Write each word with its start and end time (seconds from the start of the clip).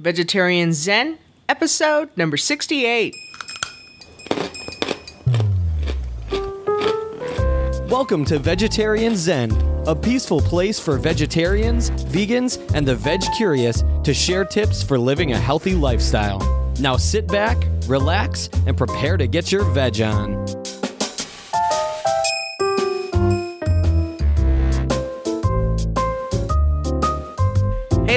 Vegetarian 0.00 0.72
Zen, 0.72 1.18
episode 1.48 2.08
number 2.16 2.36
68. 2.36 3.12
Welcome 7.90 8.24
to 8.26 8.38
Vegetarian 8.38 9.16
Zen, 9.16 9.50
a 9.88 9.96
peaceful 9.96 10.40
place 10.40 10.78
for 10.78 10.98
vegetarians, 10.98 11.90
vegans, 11.90 12.60
and 12.74 12.86
the 12.86 12.94
veg 12.94 13.22
curious 13.36 13.82
to 14.04 14.14
share 14.14 14.44
tips 14.44 14.84
for 14.84 15.00
living 15.00 15.32
a 15.32 15.36
healthy 15.36 15.74
lifestyle. 15.74 16.38
Now 16.78 16.96
sit 16.96 17.26
back, 17.26 17.56
relax, 17.88 18.48
and 18.68 18.76
prepare 18.76 19.16
to 19.16 19.26
get 19.26 19.50
your 19.50 19.64
veg 19.64 20.00
on. 20.00 20.57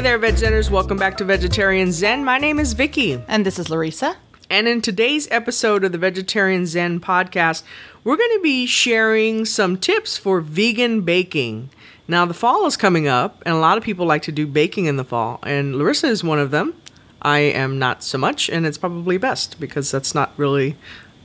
Hey 0.01 0.07
there, 0.07 0.17
Veg 0.17 0.33
Zeners. 0.33 0.71
Welcome 0.71 0.97
back 0.97 1.15
to 1.17 1.23
Vegetarian 1.23 1.91
Zen. 1.91 2.25
My 2.25 2.39
name 2.39 2.57
is 2.57 2.73
Vicky. 2.73 3.23
And 3.27 3.45
this 3.45 3.59
is 3.59 3.69
Larissa. 3.69 4.17
And 4.49 4.67
in 4.67 4.81
today's 4.81 5.27
episode 5.29 5.83
of 5.83 5.91
the 5.91 5.99
Vegetarian 5.99 6.65
Zen 6.65 6.99
podcast, 6.99 7.61
we're 8.03 8.17
going 8.17 8.35
to 8.35 8.41
be 8.41 8.65
sharing 8.65 9.45
some 9.45 9.77
tips 9.77 10.17
for 10.17 10.41
vegan 10.41 11.01
baking. 11.01 11.69
Now, 12.07 12.25
the 12.25 12.33
fall 12.33 12.65
is 12.65 12.77
coming 12.77 13.07
up, 13.07 13.43
and 13.45 13.53
a 13.53 13.59
lot 13.59 13.77
of 13.77 13.83
people 13.83 14.07
like 14.07 14.23
to 14.23 14.31
do 14.31 14.47
baking 14.47 14.87
in 14.87 14.97
the 14.97 15.03
fall, 15.03 15.39
and 15.43 15.75
Larissa 15.75 16.07
is 16.07 16.23
one 16.23 16.39
of 16.39 16.49
them. 16.49 16.73
I 17.21 17.37
am 17.37 17.77
not 17.77 18.03
so 18.03 18.17
much, 18.17 18.49
and 18.49 18.65
it's 18.65 18.79
probably 18.79 19.19
best 19.19 19.59
because 19.59 19.91
that's 19.91 20.15
not 20.15 20.33
really 20.35 20.77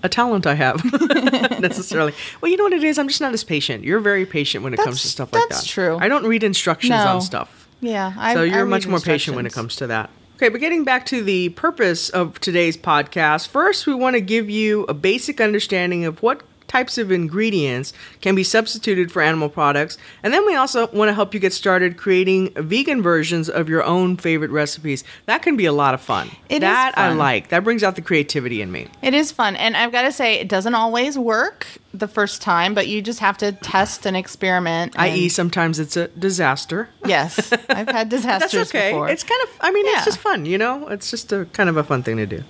a 0.03 0.11
talent 0.11 0.47
I 0.47 0.53
have 0.55 0.85
necessarily. 1.63 2.13
Well, 2.43 2.51
you 2.51 2.59
know 2.59 2.65
what 2.65 2.75
it 2.75 2.85
is? 2.85 2.99
I'm 2.99 3.09
just 3.09 3.23
not 3.23 3.33
as 3.33 3.43
patient. 3.43 3.85
You're 3.85 4.01
very 4.01 4.27
patient 4.27 4.63
when 4.65 4.75
it 4.75 4.81
comes 4.81 5.01
to 5.01 5.09
stuff 5.09 5.33
like 5.33 5.45
that. 5.45 5.49
that's 5.49 5.67
true. 5.67 5.97
I 5.99 6.09
don't 6.09 6.27
read 6.27 6.43
instructions 6.43 6.91
No. 6.91 7.07
on 7.07 7.21
stuff. 7.23 7.66
Yeah, 7.81 8.13
I, 8.17 8.35
So 8.35 8.43
you're 8.43 8.65
read 8.65 8.71
much 8.71 8.87
more 8.87 9.01
patient 9.01 9.37
when 9.37 9.47
it 9.47 9.53
comes 9.53 9.77
to 9.77 9.87
that. 9.89 10.11
Okay, 10.37 10.51
but 10.51 10.61
getting 10.61 10.85
back 10.85 11.07
to 11.07 11.23
the 11.23 11.49
purpose 11.51 12.11
of 12.11 12.39
today's 12.41 12.77
podcast, 12.77 13.49
first 13.49 13.87
we 13.87 13.95
want 13.95 14.15
to 14.15 14.21
give 14.21 14.51
you 14.51 14.85
a 14.85 14.95
basic 14.95 15.41
understanding 15.41 16.05
of 16.05 16.23
what 16.23 16.43
types 16.69 16.99
of 16.99 17.13
ingredients 17.13 17.93
can 18.21 18.35
be 18.35 18.43
substituted 18.45 19.13
for 19.13 19.23
animal 19.23 19.49
products, 19.49 19.97
and 20.23 20.33
then 20.33 20.45
we 20.47 20.55
also 20.55 20.89
want 20.89 21.09
to 21.09 21.15
help 21.15 21.33
you 21.35 21.41
get 21.41 21.53
started 21.53 21.97
creating 21.97 22.53
vegan 22.55 23.03
versions 23.03 23.49
of 23.49 23.69
your 23.69 23.83
own 23.85 24.17
favorite 24.17 24.51
recipes. 24.51 25.05
That 25.27 25.43
can 25.43 25.57
be 25.57 25.67
a 25.67 25.73
lot 25.73 25.95
of 25.95 26.01
fun. 26.01 26.31
It 26.49 26.57
is 26.57 26.61
that 26.61 26.97
I 26.97 27.13
like. 27.13 27.49
That 27.49 27.65
brings 27.65 27.83
out 27.83 27.95
the 27.97 28.03
creativity 28.03 28.63
in 28.63 28.73
me. 28.73 28.89
It 29.03 29.15
is 29.15 29.33
fun, 29.33 29.57
and 29.57 29.77
I've 29.77 29.93
got 29.93 30.03
to 30.03 30.13
say, 30.13 30.35
it 30.41 30.49
doesn't 30.49 30.75
always 30.75 31.19
work 31.19 31.67
the 31.95 32.09
first 32.09 32.43
time, 32.43 32.75
but 32.75 32.89
you 32.89 33.01
just 33.01 33.21
have 33.21 33.39
to 33.39 33.53
test 33.53 34.05
and 34.05 34.17
experiment. 34.17 34.99
I.e., 34.99 35.29
sometimes 35.31 35.79
it's 35.79 35.97
a 35.97 36.09
disaster. 36.09 36.89
yes, 37.07 37.53
I've 37.71 37.89
had 37.89 38.09
disasters 38.11 38.53
That's 38.53 38.71
okay. 38.71 38.91
before. 38.91 39.09
It's 39.09 39.23
kind 39.25 39.41
of, 39.45 39.49
I 39.61 39.71
mean, 39.73 39.87
Yeah. 39.87 39.93
it's 39.97 40.05
just 40.05 40.19
fun, 40.19 40.45
you 40.45 40.59
know? 40.59 40.89
It's 40.89 41.11
just 41.11 41.33
a 41.33 41.47
kind 41.53 41.69
of 41.71 41.77
a 41.77 41.85
fun 41.85 42.03
thing 42.03 42.19
to 42.19 42.27
do. 42.27 42.43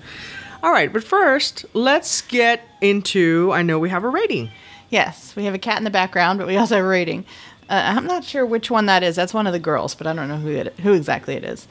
All 0.62 0.72
right, 0.72 0.92
but 0.92 1.04
first, 1.04 1.64
let's 1.74 2.22
get 2.22 2.66
into, 2.80 3.50
I 3.52 3.62
know 3.62 3.78
we 3.78 3.90
have 3.90 4.04
a 4.04 4.08
rating. 4.08 4.50
yes, 4.90 5.34
we 5.36 5.44
have 5.44 5.54
a 5.54 5.58
cat 5.58 5.78
in 5.78 5.84
the 5.84 5.90
background, 5.90 6.38
but 6.38 6.46
we 6.46 6.56
also 6.56 6.76
have 6.76 6.84
a 6.84 6.88
rating. 6.88 7.24
Uh, 7.68 7.82
I'm 7.96 8.06
not 8.06 8.24
sure 8.24 8.46
which 8.46 8.70
one 8.70 8.86
that 8.86 9.02
is. 9.02 9.16
That's 9.16 9.34
one 9.34 9.46
of 9.46 9.52
the 9.52 9.58
girls, 9.58 9.94
but 9.94 10.06
I 10.06 10.12
don't 10.12 10.28
know 10.28 10.36
who 10.36 10.50
it, 10.50 10.78
who 10.80 10.92
exactly 10.92 11.34
it 11.34 11.44
is. 11.44 11.66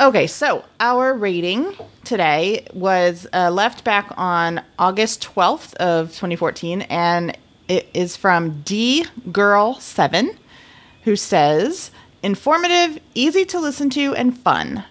Okay, 0.00 0.26
so 0.26 0.64
our 0.80 1.14
rating 1.14 1.74
today 2.04 2.66
was 2.72 3.26
uh, 3.32 3.50
left 3.50 3.84
back 3.84 4.12
on 4.16 4.62
August 4.78 5.22
12th 5.22 5.74
of 5.74 6.08
2014, 6.08 6.82
and 6.82 7.36
it 7.68 7.88
is 7.94 8.16
from 8.16 8.62
D 8.62 9.06
Girl 9.30 9.74
7, 9.74 10.36
who 11.02 11.16
says, 11.16 11.90
"Informative, 12.22 13.00
easy 13.14 13.44
to 13.46 13.58
listen 13.60 13.90
to, 13.90 14.14
and 14.14 14.36
fun." 14.38 14.84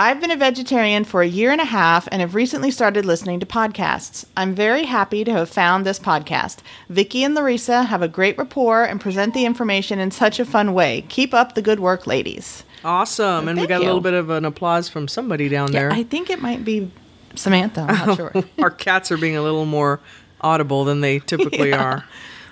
I've 0.00 0.20
been 0.20 0.30
a 0.30 0.36
vegetarian 0.36 1.02
for 1.02 1.22
a 1.22 1.26
year 1.26 1.50
and 1.50 1.60
a 1.60 1.64
half 1.64 2.06
and 2.12 2.20
have 2.20 2.36
recently 2.36 2.70
started 2.70 3.04
listening 3.04 3.40
to 3.40 3.46
podcasts. 3.46 4.24
I'm 4.36 4.54
very 4.54 4.84
happy 4.84 5.24
to 5.24 5.32
have 5.32 5.50
found 5.50 5.84
this 5.84 5.98
podcast. 5.98 6.58
Vicky 6.88 7.24
and 7.24 7.34
Larissa 7.34 7.82
have 7.82 8.00
a 8.00 8.06
great 8.06 8.38
rapport 8.38 8.84
and 8.84 9.00
present 9.00 9.34
the 9.34 9.44
information 9.44 9.98
in 9.98 10.12
such 10.12 10.38
a 10.38 10.44
fun 10.44 10.72
way. 10.72 11.04
Keep 11.08 11.34
up 11.34 11.56
the 11.56 11.62
good 11.62 11.80
work, 11.80 12.06
ladies. 12.06 12.62
Awesome. 12.84 13.48
And 13.48 13.56
we 13.58 13.62
Thank 13.62 13.70
got 13.70 13.78
a 13.78 13.80
you. 13.80 13.86
little 13.86 14.00
bit 14.00 14.14
of 14.14 14.30
an 14.30 14.44
applause 14.44 14.88
from 14.88 15.08
somebody 15.08 15.48
down 15.48 15.72
there. 15.72 15.90
I 15.90 16.04
think 16.04 16.30
it 16.30 16.40
might 16.40 16.64
be 16.64 16.92
Samantha. 17.34 17.80
I'm 17.80 18.06
not 18.06 18.16
sure. 18.16 18.32
our 18.60 18.70
cats 18.70 19.10
are 19.10 19.18
being 19.18 19.34
a 19.36 19.42
little 19.42 19.66
more 19.66 19.98
audible 20.40 20.84
than 20.84 21.00
they 21.00 21.18
typically 21.18 21.72
are. 21.72 22.04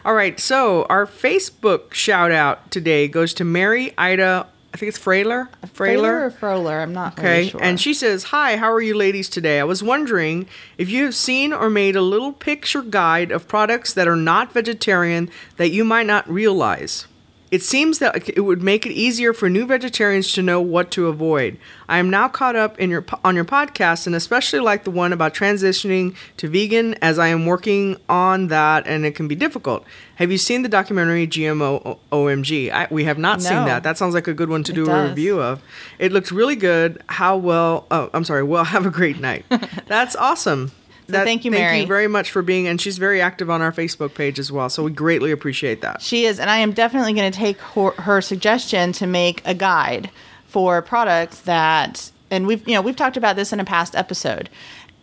All 0.04 0.14
right, 0.14 0.40
so 0.40 0.84
our 0.90 1.06
Facebook 1.06 1.94
shout 1.94 2.32
out 2.32 2.72
today 2.72 3.06
goes 3.06 3.32
to 3.34 3.44
Mary 3.44 3.94
Ida, 3.96 4.48
I 4.76 4.78
think 4.78 4.90
it's 4.90 4.98
Frailer. 4.98 5.48
Frailer 5.72 6.26
or 6.26 6.30
Froler? 6.30 6.82
I'm 6.82 6.92
not 6.92 7.18
Okay, 7.18 7.38
really 7.38 7.48
sure. 7.48 7.62
and 7.62 7.80
she 7.80 7.94
says, 7.94 8.24
Hi, 8.24 8.58
how 8.58 8.70
are 8.70 8.82
you 8.82 8.94
ladies 8.94 9.30
today? 9.30 9.58
I 9.58 9.64
was 9.64 9.82
wondering 9.82 10.46
if 10.76 10.90
you 10.90 11.04
have 11.04 11.14
seen 11.14 11.54
or 11.54 11.70
made 11.70 11.96
a 11.96 12.02
little 12.02 12.30
picture 12.30 12.82
guide 12.82 13.30
of 13.30 13.48
products 13.48 13.94
that 13.94 14.06
are 14.06 14.16
not 14.16 14.52
vegetarian 14.52 15.30
that 15.56 15.70
you 15.70 15.82
might 15.82 16.04
not 16.04 16.28
realize. 16.28 17.06
It 17.50 17.62
seems 17.62 18.00
that 18.00 18.28
it 18.28 18.40
would 18.40 18.60
make 18.62 18.86
it 18.86 18.92
easier 18.92 19.32
for 19.32 19.48
new 19.48 19.66
vegetarians 19.66 20.32
to 20.32 20.42
know 20.42 20.60
what 20.60 20.90
to 20.92 21.06
avoid. 21.06 21.58
I 21.88 21.98
am 21.98 22.10
now 22.10 22.28
caught 22.28 22.56
up 22.56 22.78
in 22.80 22.90
your 22.90 23.04
on 23.24 23.36
your 23.36 23.44
podcast 23.44 24.06
and 24.06 24.16
especially 24.16 24.58
like 24.58 24.82
the 24.84 24.90
one 24.90 25.12
about 25.12 25.32
transitioning 25.32 26.16
to 26.38 26.48
vegan 26.48 26.94
as 26.94 27.18
I 27.18 27.28
am 27.28 27.46
working 27.46 27.98
on 28.08 28.48
that 28.48 28.86
and 28.86 29.06
it 29.06 29.14
can 29.14 29.28
be 29.28 29.36
difficult. 29.36 29.84
Have 30.16 30.32
you 30.32 30.38
seen 30.38 30.62
the 30.62 30.68
documentary 30.68 31.26
GMO 31.26 31.98
OMG? 32.10 32.70
I, 32.72 32.88
we 32.90 33.04
have 33.04 33.18
not 33.18 33.40
seen 33.42 33.64
that. 33.66 33.82
That 33.82 33.96
sounds 33.96 34.14
like 34.14 34.26
a 34.26 34.34
good 34.34 34.48
one 34.48 34.64
to 34.64 34.72
do 34.72 34.90
a 34.90 35.08
review 35.08 35.40
of. 35.40 35.62
It 35.98 36.10
looks 36.10 36.32
really 36.32 36.56
good. 36.56 37.02
How 37.08 37.36
well? 37.36 37.86
Oh, 37.90 38.10
I'm 38.12 38.24
sorry. 38.24 38.42
Well, 38.42 38.64
have 38.76 38.86
a 38.86 38.90
great 38.90 39.20
night. 39.20 39.44
That's 39.86 40.16
awesome. 40.16 40.72
That- 41.08 41.24
thank 41.24 41.44
you, 41.44 41.50
Mary. 41.50 41.70
Thank 41.70 41.82
you 41.82 41.88
very 41.88 42.08
much 42.08 42.30
for 42.30 42.42
being, 42.42 42.66
and 42.66 42.80
she's 42.80 42.98
very 42.98 43.20
active 43.20 43.48
on 43.50 43.62
our 43.62 43.72
Facebook 43.72 44.14
page 44.14 44.38
as 44.38 44.50
well. 44.50 44.68
So 44.68 44.82
we 44.82 44.90
greatly 44.90 45.30
appreciate 45.30 45.80
that. 45.82 46.02
She 46.02 46.24
is, 46.24 46.40
and 46.40 46.50
I 46.50 46.58
am 46.58 46.72
definitely 46.72 47.12
going 47.12 47.30
to 47.30 47.38
take 47.38 47.58
her, 47.58 47.90
her 47.92 48.20
suggestion 48.20 48.92
to 48.92 49.06
make 49.06 49.42
a 49.44 49.54
guide 49.54 50.10
for 50.46 50.82
products 50.82 51.40
that, 51.42 52.10
and 52.30 52.46
we've 52.46 52.66
you 52.66 52.74
know 52.74 52.80
we've 52.82 52.96
talked 52.96 53.16
about 53.16 53.36
this 53.36 53.52
in 53.52 53.60
a 53.60 53.64
past 53.64 53.94
episode 53.94 54.48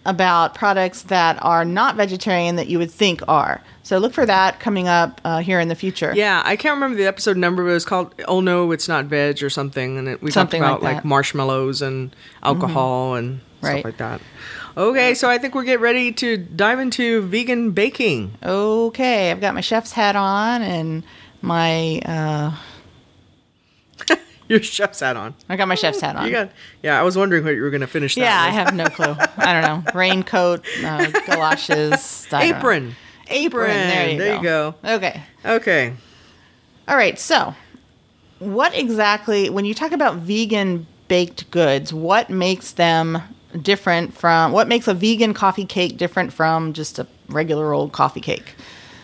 about 0.05 0.53
products 0.55 1.03
that 1.03 1.37
are 1.41 1.63
not 1.65 1.95
vegetarian 1.95 2.55
that 2.57 2.67
you 2.67 2.77
would 2.79 2.91
think 2.91 3.21
are. 3.27 3.61
So 3.83 3.97
look 3.97 4.13
for 4.13 4.25
that 4.25 4.59
coming 4.59 4.87
up 4.87 5.19
uh, 5.25 5.39
here 5.39 5.59
in 5.59 5.67
the 5.67 5.75
future. 5.75 6.13
Yeah, 6.15 6.41
I 6.45 6.55
can't 6.55 6.75
remember 6.75 6.95
the 6.97 7.05
episode 7.05 7.37
number, 7.37 7.63
but 7.63 7.69
it 7.71 7.73
was 7.73 7.85
called 7.85 8.13
"Oh 8.27 8.39
No, 8.41 8.71
It's 8.71 8.87
Not 8.87 9.05
Veg" 9.05 9.43
or 9.43 9.49
something, 9.49 9.97
and 9.97 10.07
it, 10.07 10.21
we 10.21 10.31
Something 10.31 10.61
talked 10.61 10.69
about 10.81 10.83
like. 10.83 10.97
Mm-hmm. 10.99 11.07
marshmallows 11.09 11.81
and 11.81 12.15
alcohol 12.41 13.15
and 13.15 13.41
Right. 13.61 13.75
stuff 13.79 13.85
like 13.85 13.97
that. 13.97 14.21
Okay, 14.75 15.13
so 15.13 15.29
I 15.29 15.37
think 15.37 15.55
we're 15.55 15.63
getting 15.63 15.81
ready 15.83 16.11
to 16.13 16.35
dive 16.35 16.79
into 16.79 17.21
vegan 17.21 17.71
baking. 17.71 18.33
Okay, 18.43 19.31
I've 19.31 19.39
got 19.39 19.53
my 19.53 19.61
chef's 19.61 19.93
hat 19.93 20.15
on 20.17 20.61
and 20.61 21.03
my 21.41 21.99
uh, 22.05 22.55
Your 24.49 24.61
chef's 24.61 24.99
hat 24.99 25.15
on. 25.15 25.35
I 25.47 25.55
got 25.55 25.67
my 25.67 25.75
chef's 25.75 26.01
hat 26.01 26.15
on. 26.15 26.25
You 26.25 26.31
got, 26.31 26.51
yeah. 26.81 26.99
I 26.99 27.03
was 27.03 27.17
wondering 27.17 27.43
what 27.43 27.55
you 27.55 27.61
were 27.61 27.69
going 27.69 27.81
to 27.81 27.87
finish. 27.87 28.15
That 28.15 28.21
yeah, 28.21 28.41
I 28.41 28.47
with. 28.47 28.55
have 28.55 28.75
no 28.75 28.85
clue. 28.85 29.15
I 29.37 29.53
don't 29.53 29.85
know. 29.85 29.91
Raincoat, 29.99 30.65
uh, 30.83 31.11
galoshes, 31.25 32.27
I 32.31 32.41
don't 32.41 32.49
know. 32.51 32.57
apron. 32.57 32.95
apron. 33.29 33.69
There 33.69 34.09
you 34.09 34.17
There 34.17 34.35
you 34.35 34.43
go. 34.43 34.75
Okay. 34.83 35.21
Okay. 35.45 35.93
All 36.87 36.95
right. 36.97 37.17
So, 37.17 37.55
what 38.39 38.75
exactly, 38.75 39.49
when 39.49 39.65
you 39.65 39.73
talk 39.73 39.91
about 39.93 40.17
vegan 40.17 40.85
baked 41.07 41.49
goods, 41.51 41.93
what 41.93 42.29
makes 42.29 42.73
them 42.73 43.21
different 43.61 44.13
from, 44.13 44.51
what 44.51 44.67
makes 44.67 44.87
a 44.87 44.93
vegan 44.93 45.33
coffee 45.33 45.65
cake 45.65 45.97
different 45.97 46.33
from 46.33 46.73
just 46.73 46.99
a 46.99 47.07
regular 47.29 47.71
old 47.71 47.93
coffee 47.93 48.21
cake? 48.21 48.55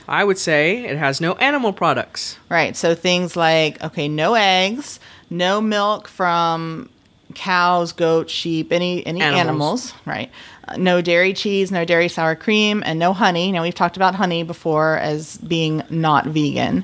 I 0.08 0.24
would 0.24 0.40
say 0.40 0.86
it 0.86 0.98
has 0.98 1.22
no 1.22 1.34
animal 1.36 1.72
products. 1.72 2.38
Right. 2.50 2.76
So, 2.76 2.96
things 2.96 3.36
like, 3.38 3.82
okay, 3.82 4.08
no 4.10 4.34
eggs, 4.34 5.00
no 5.30 5.62
milk 5.62 6.08
from 6.08 6.90
cows, 7.36 7.92
goats, 7.92 8.34
sheep, 8.34 8.72
any 8.72 9.06
any 9.06 9.22
Animals. 9.22 9.40
animals, 9.40 9.94
right? 10.06 10.32
Uh, 10.68 10.78
no 10.78 11.02
dairy 11.02 11.34
cheese, 11.34 11.72
no 11.72 11.86
dairy 11.86 12.08
sour 12.08 12.36
cream, 12.36 12.82
and 12.86 12.98
no 12.98 13.14
honey. 13.14 13.52
Now 13.52 13.62
we've 13.62 13.76
talked 13.76 13.98
about 13.98 14.16
honey 14.16 14.44
before 14.44 14.98
as 14.98 15.38
being 15.38 15.84
not 15.90 16.26
vegan. 16.26 16.84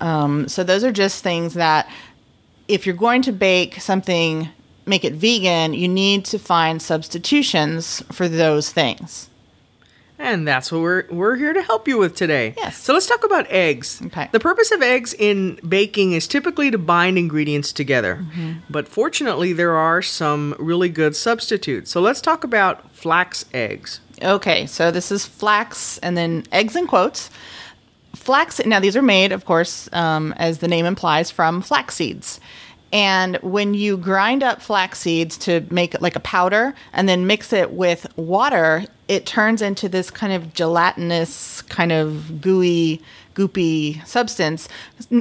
Um, 0.00 0.48
so 0.48 0.64
those 0.64 0.84
are 0.84 0.92
just 0.92 1.22
things 1.22 1.54
that 1.54 1.88
if 2.68 2.86
you're 2.86 2.94
going 2.94 3.22
to 3.22 3.32
bake 3.32 3.80
something, 3.80 4.48
make 4.86 5.04
it 5.04 5.14
vegan, 5.14 5.74
you 5.74 5.88
need 5.88 6.24
to 6.26 6.38
find 6.38 6.80
substitutions 6.82 8.02
for 8.12 8.28
those 8.28 8.70
things. 8.70 9.29
And 10.20 10.46
that's 10.46 10.70
what 10.70 10.82
we're 10.82 11.04
we're 11.10 11.36
here 11.36 11.54
to 11.54 11.62
help 11.62 11.88
you 11.88 11.96
with 11.96 12.14
today. 12.14 12.52
Yes. 12.58 12.76
So 12.76 12.92
let's 12.92 13.06
talk 13.06 13.24
about 13.24 13.46
eggs. 13.50 14.02
Okay. 14.04 14.28
The 14.30 14.38
purpose 14.38 14.70
of 14.70 14.82
eggs 14.82 15.14
in 15.14 15.58
baking 15.66 16.12
is 16.12 16.28
typically 16.28 16.70
to 16.70 16.76
bind 16.76 17.16
ingredients 17.16 17.72
together. 17.72 18.16
Mm-hmm. 18.16 18.52
But 18.68 18.86
fortunately 18.86 19.54
there 19.54 19.74
are 19.74 20.02
some 20.02 20.54
really 20.58 20.90
good 20.90 21.16
substitutes. 21.16 21.90
So 21.90 22.02
let's 22.02 22.20
talk 22.20 22.44
about 22.44 22.94
flax 22.94 23.46
eggs. 23.54 24.00
Okay, 24.22 24.66
so 24.66 24.90
this 24.90 25.10
is 25.10 25.24
flax 25.24 25.96
and 25.98 26.18
then 26.18 26.44
eggs 26.52 26.76
in 26.76 26.86
quotes. 26.86 27.30
Flax, 28.14 28.60
now 28.66 28.78
these 28.78 28.96
are 28.96 29.02
made, 29.02 29.32
of 29.32 29.46
course, 29.46 29.88
um, 29.94 30.34
as 30.36 30.58
the 30.58 30.68
name 30.68 30.84
implies, 30.84 31.30
from 31.30 31.62
flax 31.62 31.94
seeds. 31.94 32.40
And 32.92 33.36
when 33.36 33.72
you 33.72 33.96
grind 33.96 34.42
up 34.42 34.60
flax 34.60 34.98
seeds 34.98 35.38
to 35.38 35.64
make 35.70 35.94
it 35.94 36.02
like 36.02 36.16
a 36.16 36.20
powder 36.20 36.74
and 36.92 37.08
then 37.08 37.26
mix 37.26 37.52
it 37.52 37.72
with 37.72 38.06
water, 38.16 38.84
it 39.10 39.26
turns 39.26 39.60
into 39.60 39.88
this 39.88 40.08
kind 40.08 40.32
of 40.32 40.54
gelatinous, 40.54 41.62
kind 41.62 41.90
of 41.90 42.40
gooey, 42.40 43.02
goopy 43.34 44.06
substance 44.06 44.68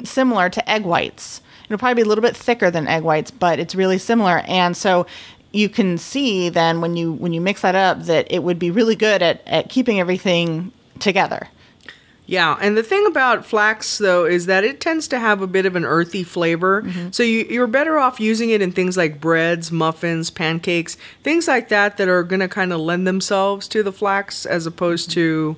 similar 0.04 0.48
to 0.48 0.70
egg 0.70 0.86
whites. 0.86 1.42
It'll 1.66 1.80
probably 1.80 2.04
be 2.04 2.06
a 2.06 2.08
little 2.08 2.22
bit 2.22 2.38
thicker 2.38 2.70
than 2.70 2.88
egg 2.88 3.02
whites, 3.02 3.32
but 3.32 3.58
it's 3.58 3.74
really 3.74 3.98
similar. 3.98 4.44
And 4.48 4.78
so 4.78 5.08
you 5.54 5.70
can 5.70 5.98
see 5.98 6.50
then 6.50 6.82
when 6.82 6.98
you 6.98 7.14
when 7.14 7.34
you 7.34 7.42
mix 7.42 7.62
that 7.62 7.74
up 7.74 8.04
that 8.04 8.32
it 8.32 8.44
would 8.44 8.60
be 8.60 8.70
really 8.70 8.96
good 8.96 9.24
at, 9.24 9.42
at 9.48 9.70
keeping 9.70 10.00
everything 10.00 10.72
together. 11.00 11.48
Yeah, 12.30 12.58
and 12.62 12.78
the 12.78 12.84
thing 12.84 13.08
about 13.08 13.44
flax 13.44 13.98
though 13.98 14.24
is 14.24 14.46
that 14.46 14.64
it 14.64 14.80
tends 14.80 15.08
to 15.08 15.18
have 15.18 15.42
a 15.42 15.48
bit 15.48 15.66
of 15.66 15.76
an 15.76 15.84
earthy 15.84 16.22
flavor. 16.24 16.84
Mm-hmm. 16.84 17.10
So 17.10 17.24
you, 17.24 17.44
you're 17.50 17.66
better 17.66 17.98
off 17.98 18.20
using 18.20 18.52
it 18.52 18.62
in 18.62 18.72
things 18.72 18.96
like 18.96 19.20
breads, 19.20 19.72
muffins, 19.72 20.30
pancakes, 20.30 20.96
things 21.24 21.48
like 21.48 21.70
that 21.70 21.98
that 21.98 22.08
are 22.08 22.22
going 22.22 22.42
to 22.42 22.48
kind 22.48 22.72
of 22.72 22.82
lend 22.82 23.08
themselves 23.08 23.68
to 23.70 23.82
the 23.82 23.92
flax 23.92 24.46
as 24.46 24.68
opposed 24.68 25.10
mm-hmm. 25.10 25.56
to, 25.56 25.58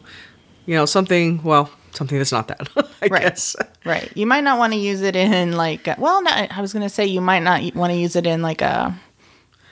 you 0.66 0.76
know, 0.76 0.86
something 0.86 1.44
well, 1.44 1.70
something 1.92 2.18
that's 2.18 2.32
not 2.32 2.48
that. 2.48 2.70
I 3.02 3.08
Right. 3.08 3.22
guess. 3.24 3.54
Right. 3.84 4.10
You 4.16 4.26
might 4.26 4.46
not 4.46 4.58
want 4.58 4.72
to 4.72 4.80
use 4.80 5.02
it 5.02 5.18
in 5.18 5.52
like 5.58 5.90
well, 5.98 6.24
no, 6.24 6.32
I 6.32 6.62
was 6.62 6.72
going 6.72 6.84
to 6.84 6.90
say 6.90 7.06
you 7.06 7.20
might 7.20 7.44
not 7.44 7.76
want 7.76 7.92
to 7.92 8.00
use 8.00 8.16
it 8.16 8.26
in 8.26 8.42
like 8.42 8.62
a, 8.62 8.98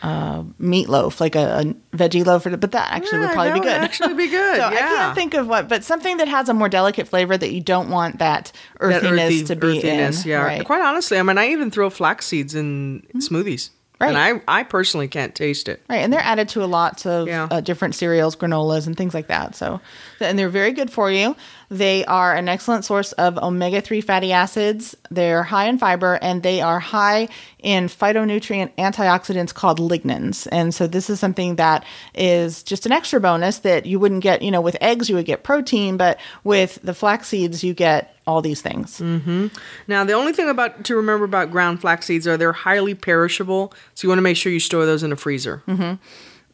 a 0.02 0.46
meatloaf, 0.62 1.20
like 1.20 1.36
a, 1.36 1.60
a 1.60 1.98
veggie 1.98 2.26
loaf, 2.26 2.46
or, 2.46 2.56
but 2.58 2.72
that 2.72 2.92
actually 2.94 3.20
would 3.20 3.32
probably 3.32 3.50
that 3.50 3.54
be 3.56 3.60
would 3.60 3.66
good. 3.68 3.82
actually 3.82 4.14
be 4.14 4.28
good, 4.30 4.56
so 4.60 4.64
I 4.64 4.76
can't 4.76 5.16
think 5.16 5.34
of 5.34 5.48
what, 5.48 5.68
but 5.68 5.84
something 5.84 6.18
that 6.18 6.28
has 6.28 6.48
a 6.50 6.54
more 6.54 6.70
delicate 6.70 7.08
flavor 7.08 7.38
that 7.38 7.52
you 7.52 7.62
don't 7.62 7.90
want 7.90 8.20
that 8.20 8.52
earthiness 8.80 9.02
That 9.04 9.14
earthy- 9.26 9.44
to 9.46 9.56
be 9.56 9.78
earthiness, 9.80 10.24
in. 10.24 10.32
Yeah, 10.32 10.44
Right. 10.44 10.66
quite 10.66 10.82
honestly, 10.82 11.18
I 11.20 11.24
mean, 11.24 11.38
I 11.38 11.50
even 11.50 11.70
throw 11.72 11.90
flax 11.90 12.26
seeds 12.28 12.56
in 12.56 13.06
smoothies, 13.18 13.72
Right. 14.00 14.10
and 14.10 14.18
I 14.18 14.60
I 14.60 14.64
personally 14.64 15.10
can't 15.10 15.36
taste 15.36 15.68
it. 15.68 15.82
Right, 15.90 15.98
and 15.98 16.14
they're 16.14 16.20
added 16.22 16.48
to 16.50 16.64
a 16.64 16.68
lot 16.68 17.06
of 17.06 17.28
Yeah. 17.28 17.48
uh, 17.52 17.60
different 17.60 17.96
cereals, 17.96 18.36
granolas, 18.38 18.88
and 18.88 18.96
things 18.96 19.14
like 19.14 19.28
that. 19.28 19.56
So, 19.56 19.82
and 20.22 20.38
they're 20.38 20.50
very 20.50 20.72
good 20.72 20.92
for 20.92 21.12
you. 21.12 21.36
They 21.70 22.04
are 22.06 22.36
an 22.36 22.50
excellent 22.50 22.86
source 22.86 23.12
of 23.14 23.38
omega 23.38 23.82
three 23.82 24.02
fatty 24.02 24.32
acids. 24.32 24.96
They're 25.12 25.44
high 25.44 25.68
in 25.68 25.78
fiber, 25.78 26.18
and 26.22 26.42
they 26.42 26.62
are 26.62 26.80
high 26.80 27.28
in 27.60 27.88
phytonutrient 27.88 28.72
antioxidants 28.78 29.54
called 29.54 29.80
lignans. 29.80 30.48
And 30.52 30.74
so, 30.74 30.88
this 30.88 31.10
is 31.10 31.20
something 31.20 31.58
that 31.58 31.86
is 32.16 32.64
just 32.64 32.86
an 32.86 32.92
extra 32.92 33.20
bonus 33.20 33.60
that 33.60 33.86
you 33.86 34.00
wouldn't 34.00 34.24
get. 34.24 34.42
You 34.42 34.52
know, 34.52 34.62
with 34.62 34.78
eggs 34.82 35.10
you 35.10 35.16
would 35.16 35.26
get 35.26 35.44
protein, 35.44 35.98
but 35.98 36.20
with 36.44 36.80
the 36.84 36.94
flax 36.94 37.28
seeds 37.28 37.64
you 37.64 37.74
get 37.74 38.16
all 38.30 38.42
these 38.42 38.62
things. 38.62 39.00
Mm-hmm. 39.00 39.48
Now, 39.88 40.04
the 40.04 40.14
only 40.14 40.34
thing 40.34 40.50
about 40.50 40.84
to 40.86 40.96
remember 40.96 41.26
about 41.26 41.52
ground 41.52 41.82
flax 41.82 42.06
seeds 42.06 42.28
are 42.28 42.38
they're 42.38 42.54
highly 42.54 42.94
perishable, 42.94 43.74
so 43.96 44.06
you 44.06 44.10
want 44.10 44.20
to 44.20 44.24
make 44.24 44.38
sure 44.38 44.52
you 44.52 44.60
store 44.60 44.86
those 44.86 45.04
in 45.04 45.12
a 45.12 45.16
freezer. 45.16 45.64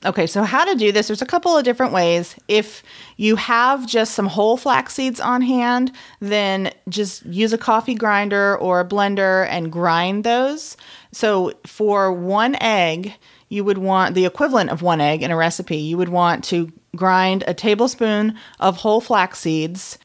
Okay, 0.05 0.27
so 0.27 0.43
how 0.43 0.63
to 0.63 0.75
do 0.75 0.91
this? 0.91 1.07
There's 1.07 1.23
a 1.23 1.25
couple 1.25 1.57
of 1.57 1.63
different 1.63 1.91
ways. 1.91 2.35
If 2.47 2.83
you 3.17 3.35
have 3.37 3.87
just 3.87 4.13
some 4.13 4.27
whole 4.27 4.55
flax 4.55 4.93
seeds 4.93 5.19
on 5.19 5.41
hand, 5.41 5.91
then 6.19 6.71
just 6.87 7.25
use 7.25 7.53
a 7.53 7.57
coffee 7.57 7.95
grinder 7.95 8.55
or 8.57 8.79
a 8.79 8.85
blender 8.85 9.47
and 9.49 9.71
grind 9.71 10.23
those. 10.23 10.77
So 11.11 11.53
for 11.65 12.13
one 12.13 12.55
egg, 12.61 13.15
you 13.49 13.63
would 13.63 13.79
want 13.79 14.13
the 14.13 14.25
equivalent 14.25 14.69
of 14.69 14.83
one 14.83 15.01
egg 15.01 15.23
in 15.23 15.31
a 15.31 15.35
recipe. 15.35 15.77
You 15.77 15.97
would 15.97 16.09
want 16.09 16.43
to 16.45 16.71
grind 16.95 17.43
a 17.47 17.53
tablespoon 17.53 18.37
of 18.59 18.77
whole 18.77 19.01
flax 19.01 19.39
seeds 19.39 19.97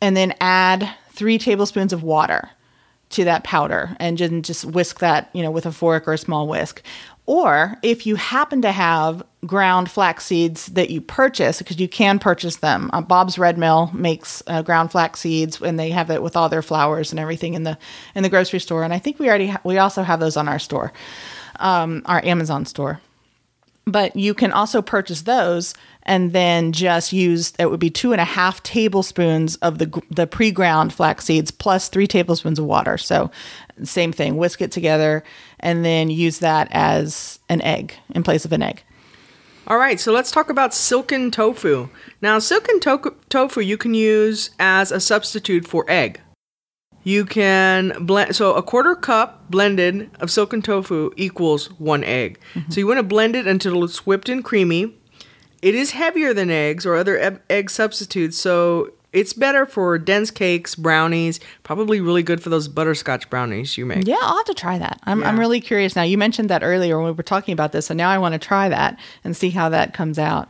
and 0.00 0.16
then 0.16 0.34
add 0.40 0.88
three 1.10 1.38
tablespoons 1.38 1.92
of 1.92 2.02
water 2.02 2.50
to 3.10 3.24
that 3.24 3.44
powder 3.44 3.94
and 4.00 4.16
just, 4.16 4.32
just 4.42 4.64
whisk 4.64 5.00
that, 5.00 5.30
you 5.32 5.42
know, 5.42 5.50
with 5.50 5.66
a 5.66 5.72
fork 5.72 6.08
or 6.08 6.14
a 6.14 6.18
small 6.18 6.48
whisk. 6.48 6.82
Or 7.26 7.76
if 7.82 8.04
you 8.04 8.16
happen 8.16 8.62
to 8.62 8.72
have 8.72 9.22
ground 9.46 9.90
flax 9.90 10.24
seeds 10.24 10.66
that 10.66 10.90
you 10.90 11.00
purchase, 11.00 11.58
because 11.58 11.78
you 11.78 11.88
can 11.88 12.18
purchase 12.18 12.56
them, 12.56 12.90
uh, 12.92 13.00
Bob's 13.00 13.38
Red 13.38 13.58
Mill 13.58 13.90
makes 13.92 14.42
uh, 14.48 14.62
ground 14.62 14.90
flax 14.90 15.20
seeds, 15.20 15.60
and 15.62 15.78
they 15.78 15.90
have 15.90 16.10
it 16.10 16.22
with 16.22 16.36
all 16.36 16.48
their 16.48 16.62
flours 16.62 17.12
and 17.12 17.20
everything 17.20 17.54
in 17.54 17.62
the 17.62 17.78
in 18.14 18.22
the 18.22 18.28
grocery 18.28 18.58
store. 18.58 18.82
And 18.82 18.92
I 18.92 18.98
think 18.98 19.18
we 19.18 19.28
already 19.28 19.48
ha- 19.48 19.60
we 19.64 19.78
also 19.78 20.02
have 20.02 20.18
those 20.18 20.36
on 20.36 20.48
our 20.48 20.58
store, 20.58 20.92
um, 21.60 22.02
our 22.06 22.24
Amazon 22.24 22.66
store 22.66 23.00
but 23.86 24.14
you 24.14 24.34
can 24.34 24.52
also 24.52 24.80
purchase 24.80 25.22
those 25.22 25.74
and 26.04 26.32
then 26.32 26.72
just 26.72 27.12
use 27.12 27.52
it 27.58 27.70
would 27.70 27.80
be 27.80 27.90
two 27.90 28.12
and 28.12 28.20
a 28.20 28.24
half 28.24 28.62
tablespoons 28.62 29.56
of 29.56 29.78
the 29.78 30.02
the 30.10 30.26
pre-ground 30.26 30.92
flax 30.92 31.24
seeds 31.24 31.50
plus 31.50 31.88
three 31.88 32.06
tablespoons 32.06 32.58
of 32.58 32.64
water 32.64 32.96
so 32.96 33.30
same 33.82 34.12
thing 34.12 34.36
whisk 34.36 34.62
it 34.62 34.70
together 34.72 35.22
and 35.60 35.84
then 35.84 36.10
use 36.10 36.38
that 36.38 36.68
as 36.70 37.40
an 37.48 37.60
egg 37.62 37.94
in 38.14 38.22
place 38.22 38.44
of 38.44 38.52
an 38.52 38.62
egg 38.62 38.82
All 39.68 39.78
right, 39.78 40.00
so 40.00 40.12
let's 40.12 40.32
talk 40.32 40.50
about 40.50 40.74
silken 40.74 41.30
tofu. 41.30 41.88
Now, 42.20 42.40
silken 42.40 42.80
to- 42.80 43.14
tofu 43.28 43.60
you 43.60 43.76
can 43.78 43.94
use 43.94 44.50
as 44.58 44.90
a 44.90 44.98
substitute 44.98 45.68
for 45.68 45.84
egg. 45.88 46.20
You 47.04 47.24
can 47.24 48.04
blend, 48.06 48.36
so 48.36 48.54
a 48.54 48.62
quarter 48.62 48.94
cup 48.94 49.50
blended 49.50 50.10
of 50.20 50.30
silken 50.30 50.62
tofu 50.62 51.10
equals 51.16 51.70
one 51.80 52.04
egg. 52.04 52.38
So 52.68 52.78
you 52.80 52.86
want 52.86 52.98
to 52.98 53.02
blend 53.02 53.34
it 53.34 53.46
until 53.46 53.82
it's 53.84 54.06
whipped 54.06 54.28
and 54.28 54.44
creamy. 54.44 54.94
It 55.62 55.74
is 55.74 55.92
heavier 55.92 56.32
than 56.32 56.50
eggs 56.50 56.86
or 56.86 56.94
other 56.94 57.18
eb- 57.18 57.40
egg 57.50 57.70
substitutes, 57.70 58.36
so 58.38 58.92
it's 59.12 59.32
better 59.32 59.66
for 59.66 59.98
dense 59.98 60.30
cakes, 60.30 60.74
brownies, 60.74 61.38
probably 61.64 62.00
really 62.00 62.22
good 62.22 62.42
for 62.42 62.48
those 62.50 62.66
butterscotch 62.66 63.28
brownies 63.28 63.76
you 63.76 63.84
make. 63.84 64.06
yeah 64.06 64.16
i'll 64.22 64.36
have 64.36 64.46
to 64.46 64.54
try 64.54 64.78
that 64.78 64.98
i'm, 65.04 65.22
I'm 65.22 65.38
really 65.38 65.60
curious 65.60 65.94
now 65.94 66.02
you 66.02 66.16
mentioned 66.16 66.48
that 66.50 66.62
earlier 66.62 66.96
when 66.96 67.06
we 67.06 67.12
were 67.12 67.22
talking 67.22 67.52
about 67.52 67.72
this 67.72 67.90
and 67.90 67.98
now 67.98 68.08
i 68.10 68.16
want 68.18 68.32
to 68.32 68.38
try 68.38 68.68
that 68.70 68.98
and 69.22 69.36
see 69.36 69.50
how 69.50 69.68
that 69.68 69.92
comes 69.92 70.18
out 70.18 70.48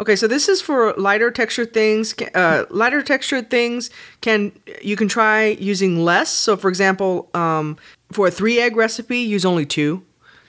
Okay, 0.00 0.16
so 0.16 0.26
this 0.26 0.48
is 0.48 0.62
for 0.62 0.94
lighter 0.94 1.30
textured 1.30 1.74
things. 1.74 2.14
Uh, 2.34 2.64
lighter 2.70 3.02
textured 3.02 3.50
things 3.50 3.90
can 4.22 4.50
you 4.80 4.96
can 4.96 5.08
try 5.08 5.44
using 5.44 6.02
less. 6.02 6.30
So, 6.30 6.56
for 6.56 6.68
example, 6.68 7.28
um, 7.34 7.76
for 8.10 8.28
a 8.28 8.30
three 8.30 8.58
egg 8.58 8.76
recipe, 8.76 9.18
use 9.18 9.44
only 9.44 9.66
two. 9.66 10.02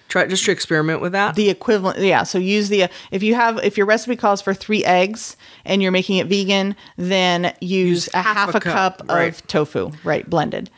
Try 0.07 0.25
just 0.25 0.45
to 0.45 0.51
experiment 0.51 1.01
with 1.01 1.13
that. 1.13 1.35
the 1.35 1.49
equivalent 1.49 1.97
yeah 1.99 2.23
so 2.23 2.37
use 2.37 2.67
the 2.67 2.89
if 3.11 3.23
you 3.23 3.33
have 3.33 3.63
if 3.63 3.77
your 3.77 3.85
recipe 3.85 4.17
calls 4.17 4.41
for 4.41 4.53
three 4.53 4.83
eggs 4.83 5.37
and 5.63 5.81
you're 5.81 5.93
making 5.93 6.17
it 6.17 6.27
vegan 6.27 6.75
then 6.97 7.55
use, 7.61 8.09
a 8.13 8.21
half, 8.21 8.53
a 8.53 8.59
cup, 8.59 9.01
right. 9.07 9.29
of 9.29 9.47
tofu 9.47 9.89
right 10.03 10.29
blended 10.29 10.69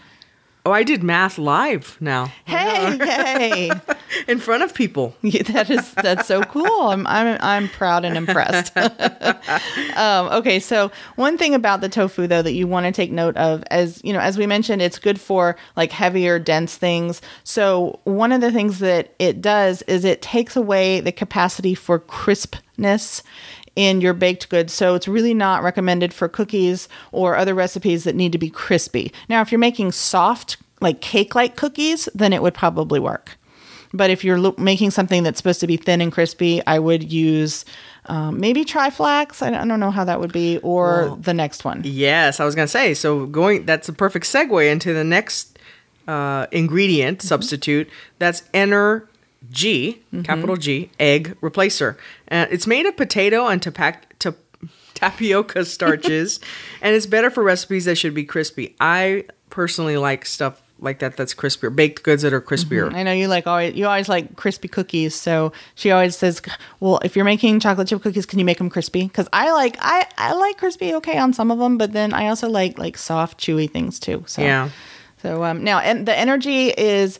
oh, 0.66 0.72
I 0.72 0.84
did 0.84 1.04
math 1.04 1.38
live 1.38 1.98
now. 2.00 2.32
Hey 2.46 2.98
hey. 3.02 3.72
in 4.28 4.40
front 4.40 4.64
of 4.64 4.74
people. 4.74 5.16
Yeah, 5.34 5.44
that 5.44 5.70
is 5.72 5.92
that's 5.94 6.28
so 6.28 6.44
cool. 6.44 6.88
I'm 6.90 7.08
i'm, 7.08 7.38
I'm 7.42 7.70
proud 7.70 8.06
and 8.06 8.16
impressed. 8.16 8.74
Um, 9.96 10.28
okay 10.28 10.60
so 10.60 10.92
one 11.16 11.38
thing 11.38 11.54
about 11.54 11.82
the 11.82 11.90
tofu 11.90 12.26
though 12.26 12.42
that 12.42 12.54
you 12.54 12.66
want 12.66 12.86
to 12.86 12.92
take 12.92 13.12
note 13.12 13.38
of 13.38 13.64
as 13.70 14.02
you 14.04 14.12
know 14.12 14.20
as 14.20 14.38
we 14.38 14.48
mentioned 14.48 14.82
it's 14.82 14.98
good 14.98 15.20
for 15.20 15.56
like 15.76 15.92
heavier 15.92 16.40
dense 16.40 16.78
things. 16.78 17.22
So 17.44 18.00
one 18.04 18.32
of 18.32 18.42
the 18.42 18.52
things 18.52 18.80
that 18.80 19.14
it 19.20 19.42
does 19.42 19.82
is 19.84 20.04
it 20.06 20.22
takes 20.22 20.56
away 20.56 21.00
the 21.00 21.12
capacity 21.12 21.76
for 21.76 22.00
crispness 22.00 23.24
in 23.76 24.02
your 24.02 24.14
baked 24.14 24.50
goods 24.50 24.74
so 24.74 24.96
it's 24.96 25.08
really 25.08 25.34
not 25.34 25.64
recommended 25.64 26.14
for 26.14 26.28
cookies 26.28 26.88
or 27.12 27.36
other 27.36 27.54
recipes 27.54 28.04
that 28.04 28.16
need 28.16 28.32
to 28.32 28.38
be 28.38 28.50
crispy 28.50 29.12
now 29.30 29.42
if 29.42 29.52
you're 29.52 29.60
making 29.60 29.92
soft 29.92 30.58
like 30.82 31.02
cake 31.02 31.36
like 31.36 31.56
cookies 31.56 32.08
then 32.14 32.34
it 32.34 32.42
would 32.42 32.54
probably 32.54 33.00
work 33.00 33.38
but 33.94 34.10
if 34.10 34.24
you're 34.24 34.40
lo- 34.40 34.56
making 34.58 34.92
something 34.92 35.24
that's 35.24 35.38
supposed 35.38 35.60
to 35.60 35.68
be 35.68 35.78
thin 35.78 36.02
and 36.02 36.12
crispy, 36.12 36.66
I 36.66 36.80
would 36.80 37.12
use 37.14 37.64
um, 38.08 38.40
maybe 38.40 38.66
triflax. 38.66 39.42
I 39.42 39.52
don't, 39.52 39.60
I 39.60 39.66
don't 39.66 39.80
know 39.80 39.92
how 39.92 40.04
that 40.04 40.20
would 40.20 40.34
be, 40.34 40.58
or 40.58 41.16
the 41.22 41.34
next 41.34 41.64
one. 41.64 41.82
Yes, 41.86 42.40
I 42.40 42.46
was 42.46 42.56
gonna 42.56 42.68
say. 42.68 42.96
So 42.96 43.28
going, 43.28 43.66
that's 43.66 43.88
a 43.88 43.94
perfect 43.94 44.26
segue 44.26 44.70
into 44.70 44.94
the 44.94 45.04
next 45.04 45.60
uh, 46.08 46.48
ingredient 46.52 47.22
substitute. 47.22 47.88
That's 48.18 48.44
Ener-G, 49.52 50.02
capital 50.24 50.56
G, 50.56 50.90
egg 51.00 51.38
replacer. 51.42 51.96
Uh, 52.32 52.46
it's 52.50 52.68
made 52.68 52.86
of 52.86 52.96
potato 52.98 53.48
and 53.48 53.62
tapac- 53.62 54.04
ta- 54.20 54.34
tapioca 54.94 55.66
starches, 55.66 56.40
and 56.82 56.96
it's 56.96 57.06
better 57.06 57.30
for 57.30 57.44
recipes 57.44 57.86
that 57.86 57.96
should 57.96 58.14
be 58.14 58.26
crispy. 58.26 58.76
I 58.80 59.26
personally 59.50 59.98
like 59.98 60.26
stuff 60.26 60.62
like 60.80 61.00
that 61.00 61.16
that's 61.16 61.34
crispier, 61.34 61.74
baked 61.74 62.04
goods 62.04 62.24
that 62.24 62.34
are 62.34 62.42
crispier. 62.42 62.94
I 62.94 63.04
know 63.04 63.14
you 63.14 63.28
like 63.28 63.48
always 63.48 63.76
you 63.76 63.88
always 63.88 64.10
like 64.10 64.36
crispy 64.36 64.68
cookies, 64.68 65.16
so 65.16 65.54
she 65.76 65.92
always 65.92 66.16
says, 66.16 66.42
"Well, 66.80 67.00
if 67.04 67.16
you're 67.16 67.26
making 67.26 67.60
chocolate 67.60 67.88
chip 67.88 68.02
cookies, 68.02 68.26
can 68.26 68.40
you 68.40 68.46
make 68.46 68.58
them 68.58 68.70
crispy?" 68.70 69.04
Because 69.04 69.28
I 69.32 69.52
like 69.52 69.78
I 69.80 70.06
I 70.18 70.34
like 70.34 70.58
crispy 70.58 70.94
okay 70.96 71.18
on 71.18 71.34
some 71.34 71.52
of 71.52 71.60
them, 71.60 71.78
but 71.78 71.94
then 71.94 72.14
I 72.14 72.28
also 72.28 72.50
like 72.50 72.78
like 72.78 72.98
soft, 72.98 73.40
chewy 73.40 73.72
things 73.72 74.00
too. 74.00 74.24
So 74.28 74.42
Yeah. 74.42 74.70
So 75.22 75.46
um, 75.46 75.64
now, 75.64 75.80
and 75.80 76.06
the 76.06 76.12
Ener-G 76.12 76.72
is 76.78 77.18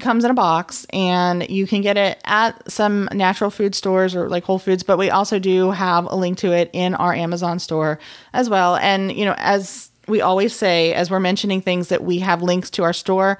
comes 0.00 0.24
in 0.24 0.30
a 0.30 0.34
box, 0.34 0.86
and 0.90 1.48
you 1.48 1.66
can 1.66 1.80
get 1.80 1.96
it 1.96 2.20
at 2.24 2.70
some 2.70 3.08
natural 3.12 3.50
food 3.50 3.74
stores 3.74 4.14
or 4.14 4.28
like 4.28 4.44
Whole 4.44 4.58
Foods. 4.58 4.82
But 4.82 4.98
we 4.98 5.10
also 5.10 5.38
do 5.38 5.70
have 5.70 6.06
a 6.06 6.14
link 6.16 6.38
to 6.38 6.52
it 6.52 6.70
in 6.72 6.94
our 6.94 7.14
Amazon 7.14 7.58
store 7.58 7.98
as 8.32 8.50
well. 8.50 8.76
And 8.76 9.12
you 9.12 9.24
know, 9.24 9.34
as 9.38 9.90
we 10.06 10.20
always 10.20 10.54
say, 10.54 10.92
as 10.94 11.10
we're 11.10 11.20
mentioning 11.20 11.60
things 11.60 11.88
that 11.88 12.02
we 12.04 12.18
have 12.18 12.42
links 12.42 12.70
to 12.70 12.82
our 12.82 12.92
store. 12.92 13.38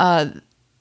Uh, 0.00 0.30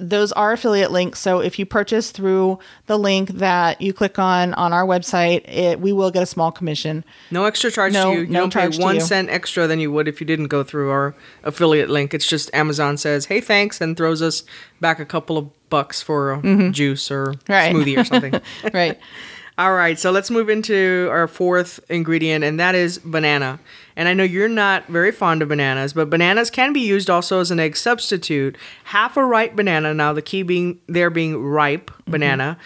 those 0.02 0.32
are 0.32 0.52
affiliate 0.52 0.92
links. 0.92 1.20
So 1.20 1.40
if 1.40 1.60
you 1.60 1.66
purchase 1.66 2.10
through 2.12 2.58
the 2.88 2.98
link 2.98 3.30
that 3.30 3.80
you 3.80 3.94
click 3.94 4.18
on 4.18 4.54
on 4.56 4.74
our 4.74 4.84
website, 4.86 5.48
it, 5.48 5.80
we 5.80 5.94
will 5.94 6.10
get 6.10 6.24
a 6.24 6.26
small 6.26 6.52
commission. 6.52 7.06
No 7.30 7.46
extra 7.46 7.70
charge 7.70 7.94
No- 7.94 8.10
to 8.10 8.14
you. 8.16 8.20
You 8.22 8.28
no 8.28 8.40
don't 8.42 8.54
pay 8.54 8.68
one 8.80 9.00
cent 9.00 9.30
extra 9.30 9.68
than 9.68 9.80
you 9.80 9.92
would 9.92 10.08
if 10.08 10.20
you 10.20 10.26
didn't 10.26 10.48
go 10.48 10.64
through 10.64 10.90
our 10.90 11.14
affiliate 11.44 11.90
link. 11.90 12.14
It's 12.14 12.28
just 12.28 12.50
Amazon 12.54 12.98
says, 12.98 13.26
"Hey, 13.28 13.42
thanks," 13.42 13.80
and 13.80 13.96
throws 13.96 14.22
us 14.22 14.44
back 14.80 15.00
a 15.00 15.06
couple 15.06 15.38
of 15.38 15.50
bucks 15.70 16.02
for 16.02 16.32
a 16.34 16.70
juice 16.72 17.10
or 17.12 17.28
Mm-hmm. 17.34 17.52
Right. 17.52 17.74
smoothie 17.76 17.98
or 17.98 18.04
something. 18.04 18.42
right. 18.74 19.00
All 19.58 19.74
right, 19.74 20.00
so 20.00 20.12
let's 20.12 20.32
move 20.32 20.50
into 20.50 21.08
our 21.12 21.28
fourth 21.28 21.80
ingredient, 21.90 22.44
and 22.44 22.60
that 22.60 22.74
is 22.74 22.98
banana. 23.00 23.60
And 23.96 24.08
I 24.08 24.14
know 24.14 24.24
you're 24.24 24.48
not 24.48 24.88
very 24.88 25.12
fond 25.12 25.42
of 25.42 25.50
bananas, 25.50 25.94
but 25.94 26.10
bananas 26.10 26.50
can 26.50 26.72
be 26.74 26.80
used 26.80 27.10
also 27.10 27.42
as 27.42 27.52
an 27.52 27.60
egg 27.60 27.76
substitute. 27.76 28.58
Half 28.86 29.18
a 29.18 29.26
ripe 29.26 29.56
banana, 29.56 29.94
now 29.94 30.14
the 30.14 30.22
key 30.22 30.44
being 30.44 30.80
there 30.88 31.10
being 31.10 31.38
ripe 31.38 31.92
banana, 32.08 32.58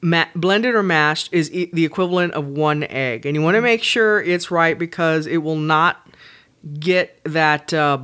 ma- 0.00 0.26
blended 0.34 0.74
or 0.74 0.82
mashed 0.82 1.32
is 1.32 1.52
e- 1.52 1.70
the 1.72 1.84
equivalent 1.84 2.34
of 2.34 2.48
one 2.48 2.82
egg. 2.84 3.24
And 3.24 3.36
you 3.36 3.42
want 3.42 3.54
to 3.54 3.62
make 3.62 3.82
sure 3.82 4.20
it's 4.20 4.50
right 4.50 4.78
because 4.78 5.26
it 5.26 5.38
will 5.38 5.56
not 5.56 6.04
get 6.80 7.20
that 7.24 7.72
uh, 7.72 7.98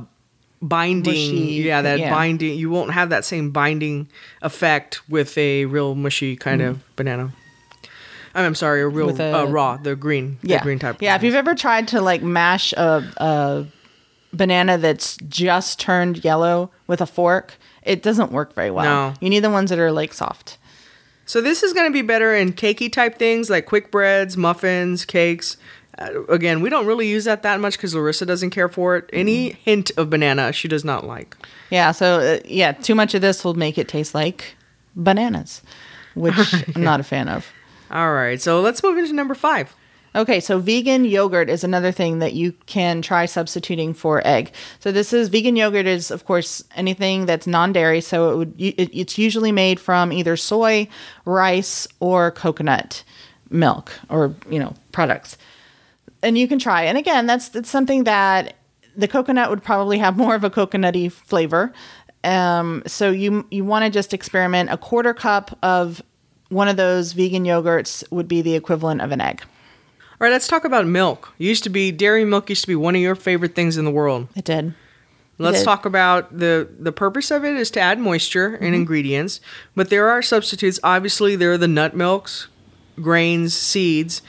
binding. 0.61 1.13
Mushy, 1.13 1.63
yeah, 1.63 1.81
that 1.81 1.99
yeah. 1.99 2.09
binding. 2.09 2.57
You 2.57 2.69
won't 2.69 2.91
have 2.91 3.09
that 3.09 3.25
same 3.25 3.51
binding 3.51 4.07
effect 4.41 5.07
with 5.09 5.37
a 5.37 5.65
real 5.65 5.95
mushy 5.95 6.37
kind 6.37 6.61
of 6.61 6.95
banana. 6.95 7.33
I'm, 8.35 8.45
I'm 8.45 8.55
sorry, 8.55 8.81
a 8.81 8.87
real 8.87 9.07
With 9.07 9.19
a- 9.19 9.35
uh, 9.39 9.45
raw, 9.45 9.77
the 9.77 9.95
green, 9.95 10.37
the 10.41 10.49
Yeah. 10.49 10.61
green 10.63 10.77
type. 10.79 11.01
Yeah. 11.01 11.15
If 11.15 11.23
you've 11.23 11.33
ever 11.35 11.55
tried 11.55 11.87
to 11.89 12.01
like 12.01 12.21
mash 12.21 12.73
a, 12.73 13.03
a 13.17 13.65
banana 14.33 14.77
that's 14.77 15.17
just 15.27 15.79
turned 15.79 16.23
yellow 16.23 16.69
with 16.87 17.01
a 17.01 17.05
fork, 17.05 17.55
it 17.83 18.03
doesn't 18.03 18.31
work 18.31 18.53
very 18.53 18.71
well. 18.71 18.85
No. 19.11 19.13
You 19.21 19.29
need 19.29 19.39
the 19.43 19.49
ones 19.49 19.69
that 19.69 19.79
are 19.79 19.91
like 19.91 20.13
soft. 20.13 20.57
So 21.25 21.41
this 21.41 21.63
is 21.63 21.73
going 21.73 21.87
to 21.87 21.93
be 21.93 22.01
better 22.03 22.35
in 22.35 22.53
cakey 22.53 22.91
type 22.91 23.17
things 23.17 23.49
like 23.49 23.65
quick 23.65 23.89
breads, 23.89 24.37
muffins, 24.37 25.05
cakes. 25.05 25.57
Uh, 25.97 26.23
again, 26.25 26.61
we 26.61 26.69
don't 26.69 26.85
really 26.85 27.07
use 27.07 27.23
that 27.23 27.41
that 27.43 27.59
much 27.61 27.77
because 27.77 27.95
Larissa 27.95 28.25
doesn't 28.25 28.49
care 28.49 28.67
for 28.69 28.97
it. 28.97 29.09
Any 29.13 29.51
Mm-hmm. 29.51 29.59
hint 29.63 29.91
of 29.97 30.09
banana, 30.09 30.51
she 30.51 30.67
does 30.67 30.83
not 30.83 31.05
like. 31.07 31.35
Yeah. 31.71 31.91
So 31.93 32.19
uh, 32.19 32.39
yeah, 32.45 32.73
too 32.73 32.93
much 32.95 33.13
of 33.15 33.21
this 33.21 33.43
will 33.45 33.53
make 33.53 33.77
it 33.77 33.87
taste 33.87 34.13
like 34.13 34.55
bananas, 34.95 35.61
which 36.15 36.35
I'm 36.75 36.83
not 36.83 36.99
a 36.99 37.03
fan 37.03 37.27
of. 37.29 37.47
All 37.95 38.11
right, 38.11 38.41
so 38.41 38.59
let's 38.59 38.83
move 38.83 38.97
into 38.97 39.13
number 39.13 39.33
five. 39.33 39.73
Okay, 40.15 40.41
so 40.41 40.59
vegan 40.59 41.05
yogurt 41.05 41.49
is 41.49 41.63
another 41.63 41.93
thing 41.93 42.19
that 42.19 42.33
you 42.33 42.51
can 42.65 43.01
try 43.01 43.25
substituting 43.25 43.93
for 43.93 44.21
egg. 44.27 44.51
So 44.81 44.91
this 44.91 45.13
is 45.13 45.29
vegan 45.29 45.55
yogurt 45.55 45.85
is 45.85 46.11
of 46.11 46.25
course 46.25 46.61
anything 46.75 47.25
that's 47.25 47.47
non-dairy. 47.47 48.01
So 48.01 48.31
it 48.31 48.35
would 48.35 48.61
it, 48.61 48.89
it's 48.93 49.17
usually 49.17 49.53
made 49.53 49.79
from 49.79 50.11
either 50.11 50.35
soy, 50.35 50.89
rice, 51.23 51.87
or 52.01 52.31
coconut 52.31 53.05
milk 53.49 53.93
or 54.09 54.35
you 54.49 54.59
know 54.59 54.73
products. 54.91 55.37
And 56.21 56.37
you 56.37 56.49
can 56.49 56.59
try. 56.59 56.83
And 56.83 56.97
again, 56.97 57.27
that's 57.27 57.47
that's 57.47 57.69
something 57.69 58.03
that 58.03 58.55
the 58.97 59.07
coconut 59.07 59.49
would 59.49 59.63
probably 59.63 59.99
have 59.99 60.17
more 60.17 60.35
of 60.35 60.43
a 60.43 60.49
coconutty 60.49 61.09
flavor. 61.09 61.71
Um, 62.25 62.83
so 62.87 63.09
you 63.09 63.47
you 63.51 63.63
want 63.63 63.85
to 63.85 63.89
just 63.89 64.13
experiment. 64.13 64.69
A 64.69 64.77
quarter 64.77 65.13
cup 65.13 65.57
of 65.63 66.01
one 66.49 66.67
of 66.67 66.77
those 66.77 67.13
vegan 67.13 67.43
yogurts 67.43 68.03
would 68.11 68.27
be 68.27 68.41
the 68.41 68.55
equivalent 68.55 69.01
of 69.01 69.11
an 69.11 69.21
egg. 69.21 69.41
All 69.43 70.25
right, 70.25 70.31
let's 70.31 70.47
talk 70.47 70.63
about 70.63 70.85
milk. 70.87 71.33
Used 71.37 71.63
to 71.63 71.69
be 71.69 71.91
dairy 71.91 72.23
milk 72.23 72.49
used 72.49 72.61
to 72.61 72.67
be 72.67 72.75
one 72.75 72.95
of 72.95 73.01
your 73.01 73.15
favorite 73.15 73.53
things 73.55 73.77
in 73.77 73.83
the 73.85 73.91
world. 73.91 74.27
It 74.35 74.45
did. 74.45 74.73
Let's 75.37 75.59
did. 75.59 75.65
talk 75.65 75.85
about 75.85 76.37
the 76.37 76.69
the 76.79 76.93
purpose 76.93 77.29
of 77.31 77.43
it 77.43 77.55
is 77.57 77.69
to 77.71 77.81
add 77.81 77.99
moisture 77.99 78.51
Mm-hmm. 78.51 78.63
and 78.63 78.75
ingredients, 78.75 79.41
but 79.75 79.89
there 79.89 80.07
are 80.09 80.21
substitutes. 80.21 80.79
Obviously, 80.83 81.35
there 81.35 81.51
are 81.51 81.57
the 81.57 81.67
nut 81.67 81.93
milks, 81.95 82.47
grains, 83.01 83.53
seeds. 83.53 84.21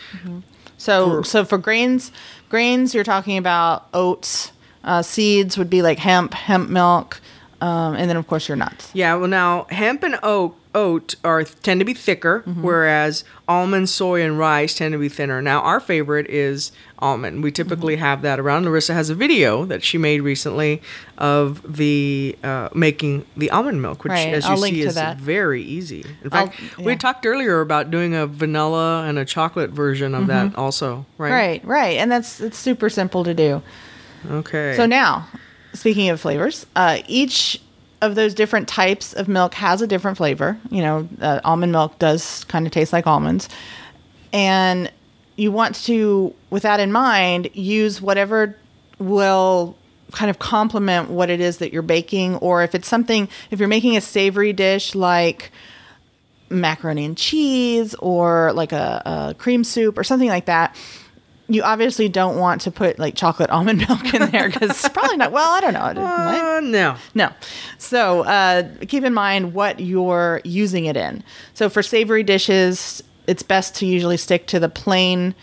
So 0.79 1.23
so 1.23 1.45
for 1.45 1.59
grains, 1.59 2.11
grains 2.49 2.95
you're 2.95 3.05
talking 3.05 3.39
about 3.39 3.87
oats, 3.95 4.51
uh, 4.85 5.03
seeds 5.03 5.57
would 5.57 5.71
be 5.71 5.83
like 5.83 5.99
hemp, 5.99 6.35
hemp 6.35 6.69
milk, 6.69 7.21
um, 7.61 7.95
and 7.95 8.11
then 8.11 8.17
of 8.17 8.27
course 8.27 8.49
your 8.49 8.57
nuts. 8.57 8.91
Yeah, 8.93 9.15
well 9.15 9.29
now 9.29 9.67
hemp 9.71 10.03
and 10.03 10.19
oat 10.25 10.57
oat 10.77 11.17
are 11.25 11.43
tend 11.43 11.81
to 11.81 11.85
be 11.85 11.95
thicker, 11.95 12.45
Mm-hmm. 12.47 12.63
whereas 12.63 13.25
almond, 13.49 13.89
soy, 13.89 14.23
and 14.23 14.39
rice 14.39 14.75
tend 14.77 14.93
to 14.93 14.99
be 14.99 15.09
thinner. 15.09 15.41
Now 15.43 15.61
our 15.63 15.81
favorite 15.81 16.29
is 16.29 16.71
almond. 17.01 17.43
We 17.43 17.51
typically 17.51 17.95
Mm-hmm. 17.97 18.05
have 18.05 18.23
that 18.23 18.39
around. 18.39 18.65
Larissa 18.67 18.93
has 18.95 19.09
a 19.11 19.15
video 19.15 19.65
that 19.65 19.83
she 19.83 19.97
made 19.99 20.21
recently 20.21 20.83
of 21.19 21.77
the 21.77 22.37
uh, 22.45 22.69
making 22.75 23.25
the 23.37 23.51
almond 23.51 23.81
milk, 23.83 24.05
which 24.05 24.11
Right, 24.11 24.35
as 24.35 24.45
you 24.45 24.51
I'll 24.53 24.59
link 24.59 24.75
see 24.77 24.83
is 24.83 24.95
that. 24.95 25.17
very 25.17 25.63
easy. 25.63 26.05
In 26.23 26.31
fact, 26.31 26.61
yeah. 26.79 26.85
we 26.85 26.95
talked 26.97 27.25
earlier 27.27 27.61
about 27.61 27.91
doing 27.91 28.15
a 28.15 28.27
vanilla 28.27 29.05
and 29.09 29.19
a 29.19 29.25
chocolate 29.25 29.71
version 29.71 30.15
of 30.15 30.27
that 30.29 30.55
also, 30.57 31.07
right? 31.19 31.31
Mm-hmm. 31.31 31.69
Right, 31.69 31.81
right, 31.81 31.97
and 31.99 32.13
that's 32.13 32.41
it's 32.41 32.59
super 32.59 32.91
simple 32.91 33.25
to 33.25 33.33
do. 33.35 33.63
Okay. 34.31 34.75
So 34.77 34.87
now, 34.87 35.29
speaking 35.73 36.09
of 36.11 36.21
flavors, 36.21 36.67
uh, 36.77 36.99
each 37.07 37.61
of 38.03 38.15
those 38.15 38.35
different 38.35 38.69
types 38.69 39.13
of 39.13 39.29
milk 39.29 39.55
has 39.55 39.83
a 39.83 39.87
different 39.87 40.17
flavor. 40.17 40.59
You 40.71 40.83
know, 40.83 41.09
uh, 41.21 41.41
almond 41.45 41.73
milk 41.73 41.99
does 41.99 42.45
kind 42.45 42.67
of 42.67 42.73
taste 42.73 42.93
like 42.93 43.07
almonds, 43.07 43.49
and 44.33 44.91
you 45.37 45.53
want 45.53 45.75
to, 45.85 46.35
with 46.51 46.63
that 46.63 46.81
in 46.81 46.93
mind, 46.93 47.51
use 47.55 48.01
whatever 48.01 48.57
will 48.99 49.77
kind 50.13 50.31
of 50.31 50.39
complement 50.39 51.11
what 51.11 51.29
it 51.31 51.41
is 51.41 51.59
that 51.59 51.73
you're 51.73 51.83
baking, 51.83 52.37
or 52.37 52.63
if 52.63 52.75
it's 52.75 52.89
something, 52.89 53.29
if 53.51 53.59
you're 53.59 53.69
making 53.69 53.97
a 53.97 54.01
savory 54.01 54.53
dish 54.53 54.95
like 54.95 55.51
macaroni 56.49 57.05
and 57.05 57.17
cheese 57.17 57.95
or 57.97 58.53
like 58.53 58.73
a, 58.73 59.03
a 59.05 59.35
cream 59.37 59.65
soup 59.65 59.99
or 59.99 60.05
something 60.05 60.29
like 60.29 60.47
that 60.47 60.77
you 61.49 61.63
obviously 61.63 62.09
don't 62.09 62.39
want 62.39 62.61
to 62.63 62.71
put 62.71 62.99
like 62.99 63.15
chocolate 63.15 63.51
almond 63.51 63.79
milk 63.89 64.13
in 64.15 64.31
there 64.31 64.49
because 64.49 64.71
it's 64.71 64.89
probably 64.89 65.17
not. 65.17 65.33
Well 65.33 65.51
i 65.51 65.61
don't 65.61 65.75
know. 65.75 65.81
Uh, 65.81 66.61
no. 66.63 66.97
no. 67.15 67.33
So 67.79 68.23
uh, 68.23 68.69
keep 68.89 69.05
in 69.05 69.15
mind 69.15 69.55
what 69.55 69.81
you're 69.81 70.41
using 70.45 70.87
it 70.87 70.97
in. 70.97 71.23
So 71.55 71.69
for 71.69 71.83
savory 71.83 72.23
dishes 72.23 73.03
it's 73.27 73.43
best 73.43 73.75
to 73.77 73.87
usually 73.87 74.17
stick 74.17 74.47
to 74.49 74.61
the 74.61 74.69
plain 74.69 75.35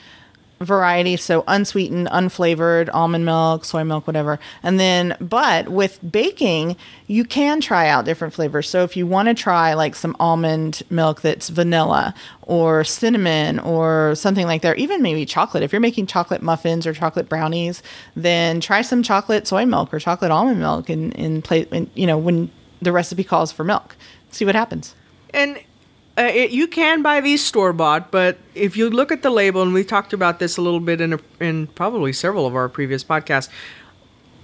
variety 0.63 1.17
so 1.17 1.43
unsweetened 1.48 2.08
unflavored 2.08 2.89
almond 2.93 3.25
milk 3.25 3.65
soy 3.65 3.84
milk 3.84 4.08
whatever. 4.08 4.39
And 4.62 4.79
then 4.79 5.15
but 5.20 5.70
with 5.70 6.00
baking 6.10 6.75
you 7.08 7.25
can 7.25 7.62
try 7.62 7.88
out 7.88 8.05
different 8.05 8.34
flavors. 8.34 8.70
So 8.70 8.84
if 8.84 8.96
you 8.98 9.05
want 9.05 9.27
to 9.27 9.34
try 9.34 9.74
like 9.74 9.96
some 9.96 10.15
almond 10.20 10.84
milk 10.89 11.22
that's 11.22 11.50
vanilla 11.50 12.13
or 12.41 12.84
cinnamon 12.84 13.60
or 13.60 14.15
something 14.15 14.46
like 14.46 14.62
that 14.62 14.77
even 14.77 15.01
maybe 15.01 15.25
chocolate. 15.25 15.63
If 15.63 15.72
you're 15.72 15.82
making 15.82 16.08
chocolate 16.08 16.41
muffins 16.41 16.88
or 16.88 16.93
chocolate 16.93 17.29
brownies 17.29 17.84
then 18.15 18.60
try 18.60 18.82
some 18.82 19.03
chocolate 19.03 19.48
soy 19.48 19.65
milk 19.65 19.93
or 19.93 20.00
chocolate 20.00 20.32
almond 20.32 20.60
milk 20.60 20.89
in 20.89 21.12
in 21.13 21.41
play 21.41 21.62
in, 21.72 21.89
you 21.96 22.08
know 22.08 22.17
when 22.17 22.51
the 22.82 22.91
recipe 22.91 23.24
calls 23.24 23.51
for 23.51 23.63
milk. 23.63 23.96
See 24.32 24.46
what 24.46 24.55
happens. 24.55 24.96
And 25.34 25.60
uh, 26.17 26.22
it, 26.22 26.51
you 26.51 26.67
can 26.67 27.01
buy 27.01 27.22
these 27.22 27.43
store 27.43 27.74
bought, 27.74 28.12
but 28.12 28.38
if 28.53 28.77
you 28.77 28.89
look 28.89 29.12
at 29.12 29.24
the 29.24 29.29
label, 29.29 29.62
and 29.63 29.74
we 29.74 29.84
talked 29.84 30.13
about 30.13 30.39
this 30.39 30.58
a 30.58 30.62
little 30.62 30.79
bit 30.79 31.01
in 31.01 31.13
a, 31.13 31.20
in 31.39 31.67
probably 31.67 32.13
several 32.13 32.46
of 32.46 32.55
our 32.55 32.70
previous 32.70 33.03
podcasts, 33.03 33.50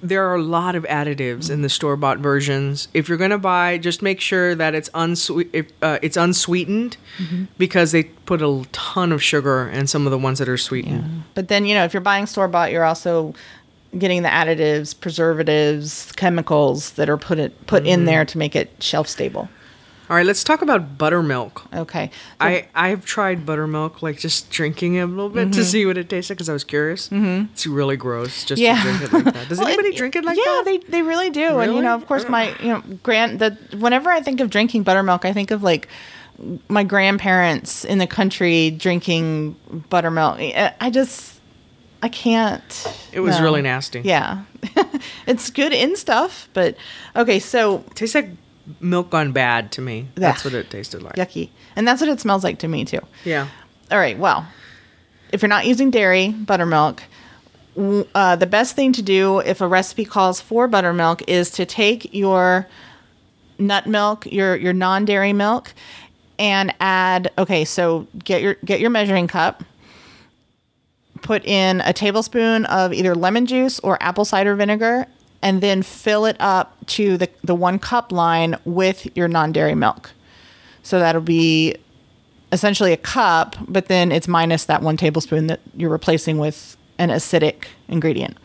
there 0.02 0.26
are 0.28 0.36
a 0.36 0.42
lot 0.42 0.76
of 0.76 0.84
additives 0.86 1.50
in 1.50 1.62
the 1.62 1.70
store 1.70 1.96
bought 1.96 2.20
versions. 2.20 2.88
If 2.94 3.10
you're 3.10 3.18
going 3.18 3.32
to 3.32 3.38
buy, 3.38 3.78
just 3.78 4.02
make 4.02 4.22
sure 4.22 4.56
that 4.56 4.74
it's 4.74 4.90
unsweet. 4.94 5.50
If, 5.52 5.68
uh, 5.82 6.00
it's 6.02 6.16
unsweetened 6.16 6.96
because 7.58 7.92
they 7.92 8.04
put 8.04 8.42
a 8.42 8.64
ton 8.72 9.12
of 9.12 9.22
sugar 9.22 9.70
in 9.70 9.88
some 9.88 10.08
of 10.08 10.12
the 10.12 10.18
ones 10.18 10.40
that 10.40 10.48
are 10.48 10.58
sweetened. 10.58 11.24
But 11.36 11.50
then, 11.50 11.66
you 11.66 11.76
know, 11.76 11.84
if 11.84 11.94
you're 11.94 12.02
buying 12.02 12.28
store 12.28 12.48
bought, 12.48 12.72
you're 12.72 12.86
also 12.86 13.36
getting 13.98 14.24
the 14.24 14.30
additives, 14.30 14.98
preservatives, 14.98 16.12
chemicals 16.14 16.92
that 16.92 17.10
are 17.10 17.18
put 17.18 17.38
it, 17.38 17.68
put 17.68 17.86
in 17.86 18.06
there 18.06 18.24
to 18.24 18.38
make 18.38 18.56
it 18.56 18.72
shelf 18.80 19.08
stable. 19.08 19.50
All 20.10 20.16
right, 20.16 20.26
let's 20.26 20.44
talk 20.44 20.64
about 20.64 20.98
buttermilk. 20.98 21.68
Okay. 21.72 22.10
I 22.40 22.68
I've 22.74 23.06
tried 23.06 23.46
buttermilk, 23.46 24.02
like 24.02 24.18
just 24.18 24.50
drinking 24.50 24.96
it 24.96 25.02
a 25.02 25.06
little 25.06 25.30
bit 25.30 25.54
to 25.54 25.64
see 25.64 25.86
what 25.86 26.00
it 26.00 26.10
tasted 26.10 26.34
because 26.34 26.50
I 26.50 26.54
was 26.54 26.64
curious. 26.64 27.10
Mm-hmm. 27.10 27.52
It's 27.54 27.68
really 27.68 27.96
gross 27.96 28.44
just 28.44 28.60
Yeah. 28.60 28.76
to 28.78 28.82
drink 28.82 29.02
it 29.04 29.14
like 29.14 29.24
that. 29.26 29.50
Does 29.50 29.58
Well, 29.60 29.68
anybody 29.68 29.94
drink 29.94 30.16
it 30.16 30.26
like 30.26 30.38
yeah, 30.38 30.44
that? 30.46 30.64
Yeah, 30.66 30.78
they 30.78 30.78
they 30.92 31.02
really 31.04 31.30
do. 31.30 31.60
And 31.60 31.76
you 31.76 31.82
know, 31.84 31.94
of 31.94 32.08
course, 32.08 32.28
my 32.28 32.58
you 32.60 32.70
know, 32.70 32.84
grand 33.04 33.38
the 33.40 33.56
whenever 33.78 34.10
I 34.10 34.22
think 34.22 34.40
of 34.40 34.50
drinking 34.50 34.82
buttermilk, 34.84 35.26
I 35.26 35.34
think 35.34 35.52
of 35.52 35.62
like 35.62 35.88
my 36.70 36.84
grandparents 36.84 37.86
in 37.86 38.00
the 38.00 38.08
country 38.08 38.72
drinking 38.72 39.58
buttermilk. 39.90 40.40
I 40.40 40.74
I 40.82 40.90
just 40.90 41.40
I 42.02 42.10
can't. 42.10 42.88
It 43.12 43.20
was 43.20 43.38
no. 43.38 43.44
really 43.44 43.62
nasty. 43.62 44.02
Yeah, 44.02 44.44
it's 45.28 45.52
good 45.52 45.72
in 45.72 45.96
stuff, 45.96 46.50
but 46.54 46.78
okay. 47.16 47.38
So 47.40 47.84
tastes 47.94 48.16
like 48.16 48.30
milk 48.80 49.10
gone 49.10 49.32
bad 49.32 49.72
to 49.74 49.82
me. 49.82 50.08
That's 50.16 50.44
Yeah. 50.46 50.52
what 50.52 50.60
it 50.60 50.70
tasted 50.70 51.02
like. 51.04 51.16
yucky, 51.16 51.50
and 51.76 51.88
that's 51.88 52.02
what 52.02 52.10
it 52.10 52.20
smells 52.20 52.44
like 52.44 52.60
to 52.60 52.68
me 52.68 52.86
too. 52.86 53.00
Yeah. 53.26 53.48
All 53.92 53.98
right. 53.98 54.18
Well, 54.18 54.48
if 55.32 55.42
you're 55.42 55.50
not 55.50 55.66
using 55.66 55.92
dairy, 55.92 56.30
buttermilk, 56.30 57.04
uh, 58.16 58.36
the 58.36 58.46
best 58.48 58.76
thing 58.76 58.92
to 58.94 59.02
do 59.02 59.40
if 59.40 59.62
a 59.62 59.68
recipe 59.68 60.06
calls 60.06 60.42
for 60.42 60.68
buttermilk 60.68 61.22
is 61.30 61.50
to 61.52 61.66
take 61.66 62.14
your 62.14 62.68
nut 63.58 63.88
milk, 63.88 64.26
your 64.32 64.56
your 64.56 64.74
non-dairy 64.74 65.34
milk, 65.34 65.74
and 66.38 66.74
add. 66.80 67.32
Okay, 67.38 67.66
so 67.66 68.08
get 68.24 68.42
your 68.42 68.56
get 68.66 68.80
your 68.80 68.90
measuring 68.90 69.28
cup. 69.28 69.64
Put 71.22 71.46
in 71.46 71.82
a 71.82 71.92
tablespoon 71.92 72.66
of 72.66 72.94
either 72.94 73.14
lemon 73.14 73.46
juice 73.46 73.80
or 73.80 74.02
apple 74.02 74.24
cider 74.26 74.56
vinegar, 74.56 75.06
and 75.42 75.62
then 75.62 75.84
fill 75.84 76.26
it 76.26 76.38
up 76.40 76.76
to 76.88 77.18
the 77.18 77.30
the 77.44 77.56
one 77.56 77.80
cup 77.80 78.12
line 78.12 78.56
with 78.66 79.08
your 79.16 79.28
non-dairy 79.28 79.76
milk. 79.76 80.12
So 80.84 81.00
that'll 81.00 81.22
be 81.22 81.76
essentially 82.52 82.94
a 82.94 82.98
cup, 82.98 83.56
but 83.68 83.88
then 83.88 84.12
it's 84.12 84.28
minus 84.28 84.66
that 84.66 84.82
one 84.82 84.98
tablespoon 84.98 85.48
that 85.48 85.60
you're 85.76 85.90
replacing 85.90 86.40
with 86.40 86.78
an 86.98 87.10
acidic 87.10 87.66
ingredient. 87.88 88.38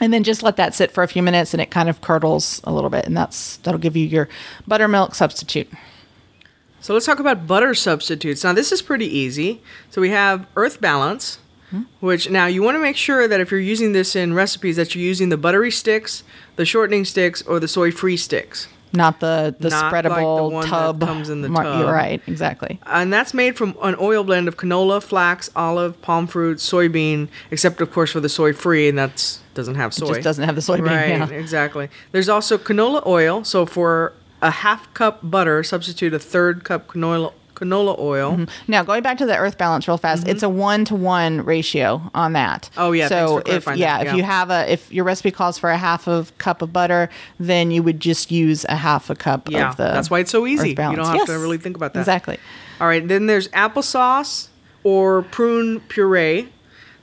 And 0.00 0.12
then 0.12 0.24
just 0.24 0.42
let 0.42 0.56
that 0.56 0.74
sit 0.74 0.90
for 0.90 1.02
a 1.02 1.08
few 1.08 1.22
minutes 1.22 1.54
and 1.54 1.60
it 1.60 1.70
kind 1.70 1.88
of 1.88 2.00
curdles 2.00 2.60
a 2.64 2.72
little 2.72 2.90
bit 2.90 3.06
and 3.06 3.16
that's 3.16 3.58
that'll 3.58 3.80
give 3.80 3.96
you 3.96 4.06
your 4.06 4.28
buttermilk 4.66 5.14
substitute. 5.14 5.68
So 6.80 6.92
let's 6.94 7.06
talk 7.06 7.18
about 7.18 7.46
butter 7.46 7.74
substitutes. 7.74 8.44
Now 8.44 8.52
this 8.52 8.72
is 8.72 8.82
pretty 8.82 9.06
easy. 9.06 9.62
So 9.90 10.00
we 10.00 10.10
have 10.10 10.46
Earth 10.54 10.80
Balance, 10.80 11.38
which 12.00 12.30
now 12.30 12.46
you 12.46 12.62
want 12.62 12.74
to 12.76 12.80
make 12.80 12.96
sure 12.96 13.26
that 13.28 13.40
if 13.40 13.50
you're 13.50 13.60
using 13.60 13.92
this 13.92 14.14
in 14.16 14.34
recipes 14.34 14.76
that 14.76 14.94
you're 14.94 15.04
using 15.04 15.28
the 15.28 15.36
buttery 15.36 15.70
sticks, 15.70 16.22
the 16.56 16.64
shortening 16.64 17.04
sticks, 17.04 17.42
or 17.42 17.60
the 17.60 17.68
soy 17.68 17.90
free 17.90 18.16
sticks. 18.16 18.68
Not 18.92 19.20
the 19.20 19.54
the 19.58 19.68
Not 19.68 19.92
like 19.92 20.04
the 20.04 20.08
spreadable 20.10 20.52
one 20.52 20.62
that 20.62 20.70
tub 20.70 21.00
comes 21.00 21.28
in 21.28 21.42
the 21.42 21.48
mar- 21.48 21.64
tub. 21.64 21.90
Right, 21.92 22.22
exactly. 22.26 22.78
And 22.86 23.12
that's 23.12 23.34
made 23.34 23.56
from 23.56 23.76
an 23.82 23.96
oil 24.00 24.24
blend 24.24 24.48
of 24.48 24.56
canola, 24.56 25.02
flax, 25.02 25.50
olive, 25.56 26.00
palm 26.00 26.26
fruit, 26.26 26.58
soybean, 26.58 27.28
except 27.50 27.80
of 27.80 27.90
course 27.92 28.12
for 28.12 28.20
the 28.20 28.28
soy 28.28 28.52
free, 28.52 28.88
and 28.88 28.96
that 28.96 29.38
doesn't 29.54 29.74
have 29.74 29.92
soy. 29.92 30.06
It 30.06 30.14
just 30.14 30.22
doesn't 30.24 30.44
have 30.44 30.54
the 30.54 30.60
soybean. 30.62 30.86
Right, 30.86 31.08
Yeah. 31.08 31.28
exactly. 31.30 31.88
There's 32.12 32.28
also 32.28 32.56
canola 32.56 33.04
oil. 33.06 33.44
So 33.44 33.66
for 33.66 34.12
a 34.40 34.50
half 34.50 34.92
cup 34.94 35.18
butter, 35.22 35.62
substitute 35.62 36.14
a 36.14 36.18
third 36.18 36.62
cup 36.64 36.86
canola 36.86 37.32
canola 37.56 37.98
oil. 37.98 38.46
Now, 38.68 38.84
going 38.84 39.02
back 39.02 39.18
to 39.18 39.26
the 39.26 39.36
earth 39.36 39.58
balance 39.58 39.88
real 39.88 39.98
fast, 39.98 40.28
it's 40.28 40.42
a 40.44 40.48
one 40.48 40.84
to 40.84 40.94
one 40.94 41.44
ratio 41.44 42.08
on 42.14 42.34
that. 42.34 42.68
Mm-hmm. 42.72 42.80
Oh, 42.80 42.92
yeah, 42.92 43.08
So 43.08 43.38
if 43.46 43.66
yeah, 43.66 43.98
that, 43.98 44.00
if 44.02 44.06
yeah. 44.12 44.14
you 44.16 44.22
have 44.22 44.50
a 44.50 44.70
if 44.72 44.92
your 44.92 45.04
recipe 45.04 45.30
calls 45.30 45.58
for 45.58 45.70
a 45.70 45.76
half 45.78 46.06
of 46.06 46.36
cup 46.38 46.62
of 46.62 46.72
butter, 46.72 47.08
then 47.40 47.70
you 47.70 47.82
would 47.82 47.98
just 47.98 48.30
use 48.30 48.64
a 48.68 48.76
half 48.76 49.10
a 49.10 49.14
cup 49.16 49.50
Yeah, 49.50 49.70
of 49.70 49.76
the. 49.76 49.84
that's 49.84 50.10
why 50.10 50.20
it's 50.20 50.30
so 50.30 50.46
easy. 50.46 50.68
You 50.70 50.74
don't 50.76 50.98
have 50.98 51.14
Yes, 51.16 51.26
to 51.26 51.38
really 51.38 51.58
think 51.58 51.76
about 51.76 51.94
that. 51.94 52.00
Exactly. 52.00 52.38
All 52.80 52.86
right, 52.86 53.06
then 53.06 53.26
there's 53.26 53.48
applesauce 53.48 54.48
or 54.84 55.22
prune 55.22 55.80
puree. 55.88 56.52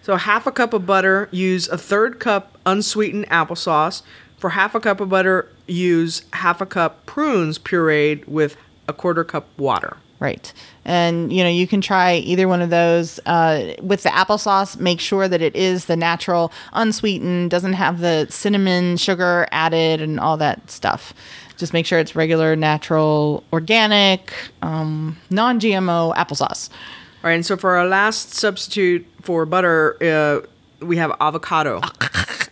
So 0.03 0.17
half 0.17 0.45
a 0.45 0.51
cup 0.51 0.73
of 0.73 0.85
butter, 0.85 1.29
use 1.31 1.67
a 1.69 1.77
third 1.77 2.19
cup 2.19 2.57
unsweetened 2.65 3.27
applesauce. 3.29 4.01
For 4.37 4.49
half 4.51 4.75
a 4.75 4.79
cup 4.81 4.99
of 4.99 5.07
butter, 5.09 5.49
use 5.67 6.23
half 6.33 6.59
a 6.59 6.65
cup 6.65 7.05
prunes 7.05 7.57
pureed 7.57 8.27
with 8.27 8.57
a 8.87 8.91
quarter 8.93 9.23
cup 9.23 9.47
water. 9.57 9.95
Right. 10.23 10.53
And 10.85 11.33
you 11.33 11.43
know, 11.43 11.49
you 11.49 11.67
can 11.67 11.81
try 11.81 12.15
either 12.15 12.47
one 12.47 12.61
of 12.61 12.69
those. 12.69 13.19
Uh, 13.25 13.73
with 13.81 14.03
the 14.03 14.09
applesauce, 14.09 14.79
make 14.79 15.01
sure 15.01 15.27
that 15.27 15.41
it 15.41 15.53
is 15.53 15.87
the 15.87 15.97
natural, 15.97 16.49
unsweetened, 16.71 17.51
doesn't 17.51 17.73
have 17.73 17.99
the 17.99 18.27
cinnamon 18.29 18.95
sugar 18.95 19.49
added 19.51 19.99
and 19.99 20.21
all 20.21 20.37
that 20.37 20.71
stuff. 20.71 21.13
Just 21.57 21.73
make 21.73 21.85
sure 21.85 21.99
it's 21.99 22.15
regular, 22.15 22.55
natural, 22.55 23.43
organic, 23.51 24.33
um, 24.61 25.17
non-GMO 25.29 26.15
applesauce. 26.15 26.69
All 26.69 27.29
right, 27.29 27.33
and 27.33 27.45
so 27.45 27.57
for 27.57 27.75
our 27.75 27.85
last 27.85 28.33
substitute 28.33 29.05
for 29.21 29.45
butter, 29.45 29.97
uh, 30.01 30.85
we 30.85 30.95
have 30.95 31.11
avocado. 31.19 31.81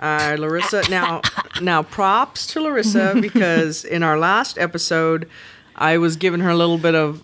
Uh, 0.02 0.36
Larissa, 0.40 0.82
now, 0.90 1.22
now 1.62 1.84
props 1.84 2.48
to 2.48 2.60
Larissa 2.60 3.16
because 3.22 3.86
in 3.86 4.02
our 4.02 4.18
last 4.18 4.58
episode, 4.58 5.30
I 5.76 6.00
was 6.00 6.16
giving 6.16 6.40
her 6.40 6.50
a 6.50 6.56
little 6.56 6.80
bit 6.80 6.96
of 6.96 7.22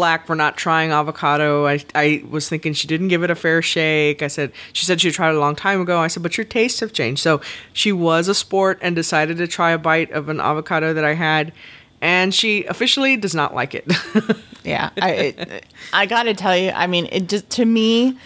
flack 0.00 0.26
for 0.26 0.34
not 0.34 0.56
trying 0.56 0.92
avocado. 0.92 1.66
I, 1.66 1.84
I 1.94 2.24
was 2.30 2.48
thinking 2.48 2.72
she 2.72 2.86
didn't 2.86 3.08
give 3.08 3.22
it 3.22 3.30
a 3.30 3.34
fair 3.34 3.60
shake. 3.60 4.22
I 4.22 4.28
said 4.28 4.50
she 4.72 4.86
said 4.86 4.98
she 4.98 5.10
tried 5.10 5.30
it 5.30 5.36
a 5.36 5.40
long 5.40 5.54
time 5.54 5.78
ago. 5.80 5.98
I 5.98 6.08
said, 6.08 6.22
but 6.22 6.38
your 6.38 6.46
tastes 6.46 6.80
have 6.80 6.94
changed. 6.94 7.20
So 7.20 7.42
she 7.74 7.92
was 7.92 8.26
a 8.28 8.34
sport 8.34 8.78
and 8.80 8.96
decided 8.96 9.36
to 9.36 9.46
try 9.46 9.72
a 9.72 9.78
bite 9.78 10.10
of 10.10 10.30
an 10.30 10.40
avocado 10.40 10.94
that 10.94 11.04
I 11.04 11.12
had, 11.12 11.52
and 12.00 12.34
she 12.34 12.64
officially 12.64 13.18
does 13.18 13.34
not 13.34 13.54
like 13.54 13.74
it. 13.74 13.86
Yeah, 14.62 14.90
I 15.00 15.10
it, 15.10 15.66
I 15.94 16.04
got 16.04 16.24
to 16.24 16.34
tell 16.34 16.54
you, 16.56 16.70
I 16.70 16.86
mean, 16.86 17.08
it 17.10 17.30
just 17.30 17.48
to 17.50 17.64
me, 17.64 18.18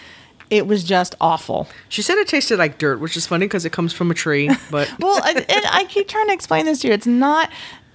it 0.49 0.67
was 0.67 0.83
just 0.83 1.15
awful. 1.21 1.67
She 1.87 2.01
said 2.01 2.17
it 2.17 2.27
tasted 2.27 2.59
like 2.59 2.77
dirt, 2.77 2.99
which 2.99 3.15
is 3.15 3.25
funny 3.25 3.45
because 3.45 3.63
it 3.63 3.71
comes 3.71 3.93
from 3.93 4.11
a 4.11 4.13
tree. 4.13 4.49
But 4.69 4.93
Well, 4.99 5.19
I, 5.23 5.45
I 5.71 5.85
keep 5.85 6.09
trying 6.09 6.27
to 6.27 6.33
explain 6.33 6.65
this 6.65 6.81
to 6.81 6.89
you. 6.89 6.93
It's 6.93 7.07
not 7.07 7.49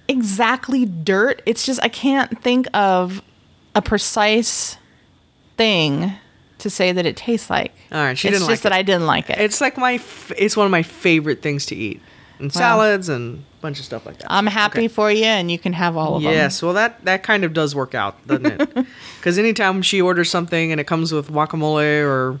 exactly 0.07 0.85
dirt. 0.85 1.41
It's 1.45 1.65
just 1.65 1.79
I 1.83 1.87
can't 1.87 2.41
think 2.41 2.67
of 2.73 3.21
a 3.75 3.81
precise 3.81 4.77
thing 5.57 6.13
to 6.59 6.69
say 6.69 6.91
that 6.91 7.05
it 7.05 7.15
tastes 7.17 7.49
like. 7.49 7.73
All 7.91 7.99
right, 8.03 8.17
she 8.17 8.27
it's 8.27 8.35
didn't 8.37 8.49
just 8.49 8.63
like 8.63 8.71
that. 8.71 8.73
I 8.73 8.81
didn't 8.83 9.07
like 9.07 9.29
it. 9.29 9.39
it's 9.39 9.61
like 9.61 9.77
my, 9.77 9.93
f- 9.93 10.31
it's 10.37 10.55
one 10.55 10.65
of 10.65 10.71
my 10.71 10.83
favorite 10.83 11.41
things 11.41 11.65
to 11.67 11.75
eat, 11.75 12.01
and 12.39 12.51
salads 12.53 13.09
and 13.09 13.39
a 13.39 13.61
bunch 13.61 13.79
of 13.79 13.85
stuff 13.85 14.05
like 14.05 14.17
that. 14.19 14.31
I'm 14.31 14.47
happy 14.47 14.79
Okay. 14.79 14.87
for 14.87 15.11
you, 15.11 15.23
and 15.25 15.49
you 15.51 15.57
can 15.59 15.73
have 15.73 15.97
all 15.97 16.15
of 16.17 16.23
them. 16.23 16.31
Yes, 16.31 16.61
well 16.61 16.73
that 16.73 17.03
that 17.05 17.23
kind 17.23 17.43
of 17.43 17.53
does 17.53 17.73
work 17.75 17.95
out, 17.95 18.25
doesn't 18.27 18.45
it? 18.61 18.85
Because 19.17 19.37
anytime 19.37 19.83
she 19.83 20.01
orders 20.01 20.31
something 20.31 20.71
and 20.71 20.81
it 20.81 20.85
comes 20.87 21.11
with 21.11 21.29
guacamole 21.29 22.01
or 22.03 22.39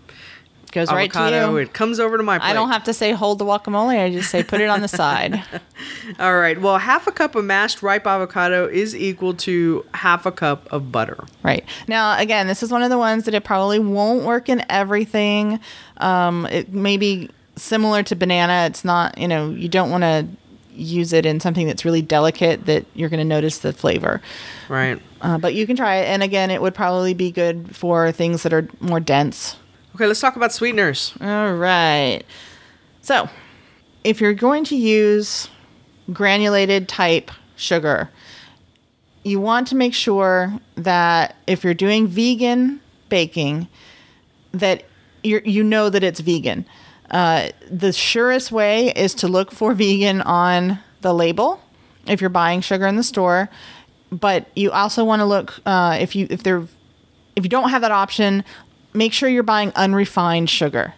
goes 0.71 0.89
right 0.89 1.11
to 1.11 1.29
you. 1.31 1.57
it 1.57 1.73
comes 1.73 1.99
over 1.99 2.17
to 2.17 2.23
my 2.23 2.39
plate. 2.39 2.49
I 2.49 2.53
don't 2.53 2.69
have 2.69 2.83
to 2.85 2.93
say 2.93 3.11
hold 3.11 3.39
the 3.39 3.45
guacamole. 3.45 3.99
I 3.99 4.11
just 4.11 4.29
say 4.29 4.43
put 4.43 4.61
it 4.61 4.69
on 4.69 4.81
the 4.81 4.87
side. 4.87 5.43
All 6.19 6.37
right. 6.37 6.59
Well, 6.59 6.77
half 6.77 7.07
a 7.07 7.11
cup 7.11 7.35
of 7.35 7.45
mashed 7.45 7.81
ripe 7.81 8.07
avocado 8.07 8.67
is 8.67 8.95
equal 8.95 9.33
to 9.35 9.85
half 9.93 10.25
a 10.25 10.31
cup 10.31 10.71
of 10.71 10.91
butter. 10.91 11.17
Right. 11.43 11.65
Now, 11.87 12.17
again, 12.17 12.47
this 12.47 12.63
is 12.63 12.71
one 12.71 12.83
of 12.83 12.89
the 12.89 12.97
ones 12.97 13.25
that 13.25 13.33
it 13.33 13.43
probably 13.43 13.79
won't 13.79 14.25
work 14.25 14.49
in 14.49 14.63
everything. 14.69 15.59
Um, 15.97 16.45
it 16.47 16.73
may 16.73 16.97
be 16.97 17.29
similar 17.55 18.03
to 18.03 18.15
banana. 18.15 18.65
It's 18.67 18.83
not, 18.85 19.17
you 19.17 19.27
know, 19.27 19.49
you 19.51 19.69
don't 19.69 19.91
want 19.91 20.03
to 20.03 20.27
use 20.73 21.13
it 21.13 21.25
in 21.25 21.39
something 21.39 21.67
that's 21.67 21.85
really 21.85 22.01
delicate 22.01 22.65
that 22.65 22.85
you're 22.93 23.09
going 23.09 23.19
to 23.19 23.25
notice 23.25 23.59
the 23.59 23.73
flavor. 23.73 24.21
Right. 24.69 25.01
Uh, 25.21 25.37
but 25.37 25.53
you 25.53 25.67
can 25.67 25.75
try 25.75 25.97
it. 25.97 26.05
And 26.05 26.23
again, 26.23 26.49
it 26.49 26.61
would 26.61 26.73
probably 26.73 27.13
be 27.13 27.31
good 27.31 27.75
for 27.75 28.11
things 28.11 28.43
that 28.43 28.53
are 28.53 28.67
more 28.79 28.99
dense. 28.99 29.57
Okay. 29.95 30.07
Let's 30.07 30.19
talk 30.21 30.35
about 30.35 30.51
sweeteners. 30.51 31.13
All 31.21 31.53
right. 31.53 32.21
So, 33.01 33.29
if 34.03 34.21
you're 34.21 34.33
going 34.33 34.63
to 34.65 34.75
use 34.75 35.49
granulated 36.11 36.87
type 36.87 37.31
sugar, 37.55 38.09
you 39.23 39.39
want 39.39 39.67
to 39.67 39.75
make 39.75 39.93
sure 39.93 40.59
that 40.75 41.35
if 41.47 41.63
you're 41.63 41.73
doing 41.73 42.07
vegan 42.07 42.81
baking, 43.09 43.67
that 44.51 44.83
you 45.23 45.41
you 45.45 45.63
know 45.63 45.89
that 45.89 46.03
it's 46.03 46.19
vegan. 46.19 46.65
Uh, 47.09 47.49
the 47.69 47.91
surest 47.91 48.51
way 48.51 48.91
is 48.93 49.13
to 49.15 49.27
look 49.27 49.51
for 49.51 49.73
vegan 49.73 50.21
on 50.21 50.79
the 51.01 51.13
label 51.13 51.61
if 52.07 52.21
you're 52.21 52.29
buying 52.29 52.61
sugar 52.61 52.87
in 52.87 52.95
the 52.95 53.03
store, 53.03 53.49
but 54.11 54.47
you 54.55 54.71
also 54.71 55.03
want 55.03 55.19
to 55.19 55.25
look 55.25 55.59
uh, 55.65 55.97
if 55.99 56.15
you 56.15 56.25
if 56.29 56.41
they're 56.43 56.63
if 57.35 57.43
you 57.43 57.49
don't 57.49 57.69
have 57.69 57.81
that 57.81 57.91
option, 57.91 58.43
make 58.93 59.13
sure 59.13 59.29
you're 59.29 59.43
buying 59.43 59.71
unrefined 59.75 60.49
sugar. 60.49 60.93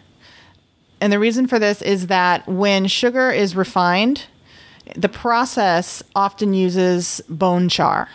And 1.00 1.12
the 1.12 1.18
reason 1.18 1.46
for 1.46 1.58
this 1.58 1.82
is 1.82 2.06
that 2.06 2.46
when 2.48 2.86
sugar 2.86 3.30
is 3.30 3.54
refined, 3.54 4.26
the 4.96 5.08
process 5.08 6.02
often 6.14 6.54
uses 6.54 7.20
bone 7.28 7.68
char, 7.68 8.08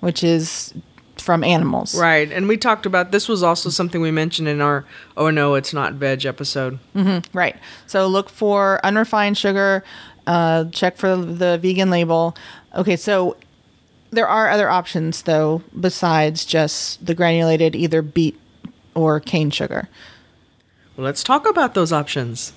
which 0.00 0.24
is 0.24 0.74
from 1.20 1.44
animals. 1.44 1.94
Right. 1.94 2.30
And 2.30 2.48
we 2.48 2.56
talked 2.56 2.86
about 2.86 3.12
this 3.12 3.28
was 3.28 3.42
also 3.42 3.70
something 3.70 4.00
we 4.00 4.10
mentioned 4.10 4.48
in 4.48 4.60
our 4.60 4.84
oh 5.16 5.30
no 5.30 5.54
it's 5.54 5.74
not 5.74 5.94
veg 5.94 6.24
episode. 6.24 6.78
Right. 7.32 7.56
So 7.86 8.06
look 8.06 8.28
for 8.28 8.80
unrefined 8.84 9.36
sugar. 9.36 9.84
Uh, 10.26 10.66
check 10.66 10.96
for 10.96 11.16
the 11.16 11.58
vegan 11.58 11.90
label. 11.90 12.36
Okay, 12.74 12.96
so 12.96 13.36
there 14.10 14.28
are 14.28 14.48
other 14.48 14.70
options 14.70 15.22
though 15.22 15.62
besides 15.78 16.44
just 16.44 17.04
the 17.04 17.14
granulated 17.14 17.74
either 17.74 18.02
beet 18.02 18.38
or 18.98 19.20
cane 19.20 19.50
sugar. 19.50 19.88
Well, 20.96 21.04
let's 21.04 21.22
talk 21.22 21.48
about 21.48 21.74
those 21.74 21.92
options. 21.92 22.52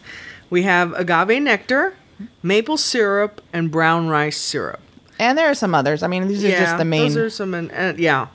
We 0.50 0.64
have 0.64 0.94
agave 0.94 1.42
nectar, 1.42 1.94
maple 2.42 2.78
syrup, 2.78 3.42
and 3.54 3.70
brown 3.70 4.10
rice 4.10 4.38
syrup. 4.38 4.82
And 5.20 5.38
there 5.38 5.50
are 5.50 5.56
some 5.56 5.76
others. 5.76 6.02
I 6.02 6.08
mean, 6.08 6.28
these 6.28 6.44
are 6.44 6.50
just 6.50 6.78
the 6.78 6.86
main. 6.86 7.10
Those 7.10 7.18
are 7.18 7.30
some, 7.30 7.54
and, 7.54 7.72
and 7.72 8.00
yeah. 8.00 8.28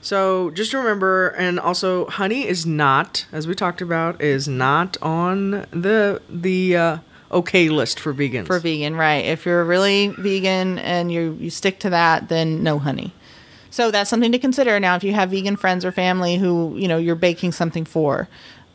So 0.00 0.50
just 0.52 0.72
remember, 0.72 1.30
and 1.30 1.58
also, 1.58 2.06
honey 2.06 2.46
is 2.46 2.64
not, 2.64 3.26
as 3.32 3.46
we 3.48 3.54
talked 3.54 3.82
about, 3.82 4.22
is 4.22 4.46
not 4.46 4.96
on 5.02 5.66
the 5.72 6.22
the 6.30 6.76
uh, 6.76 6.98
okay 7.32 7.68
list 7.68 8.00
for 8.00 8.14
vegans. 8.14 8.46
for 8.46 8.60
vegan, 8.60 8.94
right? 8.96 9.24
If 9.24 9.44
you're 9.44 9.64
really 9.64 10.14
vegan 10.16 10.78
and 10.78 11.12
you 11.12 11.36
you 11.40 11.50
stick 11.50 11.80
to 11.80 11.90
that, 11.90 12.28
then 12.28 12.62
no 12.62 12.78
honey. 12.78 13.12
So 13.70 13.90
that's 13.90 14.10
something 14.10 14.32
to 14.32 14.38
consider. 14.38 14.78
Now, 14.80 14.96
if 14.96 15.04
you 15.04 15.12
have 15.12 15.30
vegan 15.30 15.56
friends 15.56 15.84
or 15.84 15.92
family 15.92 16.36
who 16.36 16.76
you 16.76 16.88
know 16.88 16.98
you're 16.98 17.14
baking 17.14 17.52
something 17.52 17.84
for, 17.84 18.28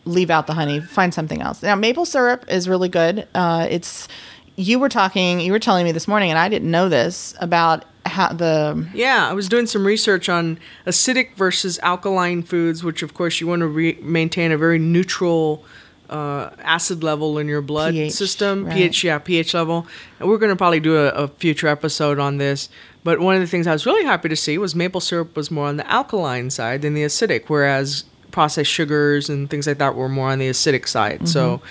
leave 0.05 0.29
out 0.29 0.47
the 0.47 0.53
honey. 0.53 0.79
Find 0.79 1.13
something 1.13 1.41
else. 1.41 1.61
Now, 1.61 1.75
maple 1.75 2.05
syrup 2.05 2.45
is 2.47 2.69
really 2.69 2.89
good. 2.89 3.27
Uh, 3.33 3.67
it's 3.69 4.07
you 4.55 4.79
were 4.79 4.89
talking, 4.89 5.41
you 5.41 5.51
were 5.51 5.59
telling 5.59 5.83
me 5.85 5.91
this 5.91 6.07
morning, 6.07 6.29
and 6.29 6.39
I 6.39 6.47
didn't 6.47 6.71
know 6.71 6.87
this 6.87 7.35
about 7.39 7.85
how 8.05 8.31
the 8.31 8.87
Yeah, 8.93 9.27
I 9.29 9.33
was 9.33 9.49
doing 9.49 9.65
some 9.65 9.85
research 9.85 10.29
on 10.29 10.59
acidic 10.85 11.35
versus 11.35 11.79
alkaline 11.79 12.43
foods, 12.43 12.83
which 12.83 13.03
of 13.03 13.13
course 13.13 13.41
you 13.41 13.47
want 13.47 13.61
to 13.61 13.67
re- 13.67 13.97
maintain 14.01 14.51
a 14.51 14.57
very 14.57 14.79
neutral 14.79 15.65
uh, 16.09 16.49
acid 16.59 17.03
level 17.03 17.37
in 17.37 17.47
your 17.47 17.61
blood 17.61 17.93
pH, 17.93 18.11
system, 18.13 18.65
right. 18.65 18.73
pH, 18.75 19.03
yeah, 19.03 19.17
pH 19.19 19.53
level. 19.53 19.87
And 20.19 20.29
we're 20.29 20.37
going 20.37 20.51
to 20.51 20.55
probably 20.55 20.79
do 20.79 20.97
a, 20.97 21.09
a 21.09 21.27
future 21.27 21.67
episode 21.67 22.19
on 22.19 22.37
this. 22.37 22.69
But 23.03 23.19
one 23.19 23.35
of 23.35 23.41
the 23.41 23.47
things 23.47 23.67
I 23.67 23.73
was 23.73 23.85
really 23.85 24.05
happy 24.05 24.29
to 24.29 24.35
see 24.35 24.57
was 24.57 24.75
maple 24.75 25.01
syrup 25.01 25.35
was 25.35 25.51
more 25.51 25.67
on 25.67 25.77
the 25.77 25.89
alkaline 25.89 26.49
side 26.49 26.81
than 26.81 26.93
the 26.95 27.03
acidic, 27.03 27.45
whereas 27.47 28.03
processed 28.31 28.71
sugars 28.71 29.29
and 29.29 29.49
things 29.49 29.67
like 29.67 29.77
that 29.77 29.95
were 29.95 30.09
more 30.09 30.29
on 30.29 30.39
the 30.39 30.49
acidic 30.49 30.87
side. 30.87 31.27
So, 31.29 31.61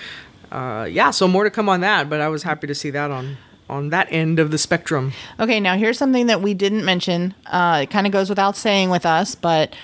Mm-hmm. 0.51 0.55
uh, 0.55 0.85
yeah, 0.85 1.11
so 1.11 1.27
more 1.27 1.43
to 1.43 1.49
come 1.51 1.67
on 1.69 1.81
that. 1.81 2.09
But 2.09 2.21
I 2.21 2.29
was 2.29 2.43
happy 2.43 2.67
to 2.67 2.75
see 2.75 2.89
that 2.91 3.11
on 3.11 3.37
on 3.69 3.89
that 3.89 4.07
end 4.11 4.37
of 4.39 4.51
the 4.51 4.57
spectrum. 4.59 5.11
Okay, 5.39 5.59
now 5.59 5.75
here's 5.75 5.97
something 5.97 6.27
that 6.27 6.39
we 6.41 6.53
didn't 6.53 6.85
mention. 6.85 7.33
Uh, 7.47 7.79
it 7.83 7.89
kind 7.89 8.05
of 8.05 8.13
goes 8.13 8.29
without 8.29 8.55
saying 8.55 8.91
with 8.91 9.05
us, 9.07 9.33
but 9.33 9.75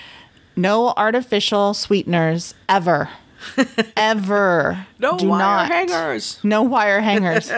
no 0.54 0.94
artificial 0.96 1.74
sweeteners 1.74 2.54
ever. 2.68 3.08
Ever. 3.96 4.86
No 4.98 5.16
Do 5.18 5.28
wire 5.28 5.38
not. 5.38 5.68
hangers. 5.70 6.38
No 6.42 6.62
wire 6.62 7.00
hangers. 7.00 7.50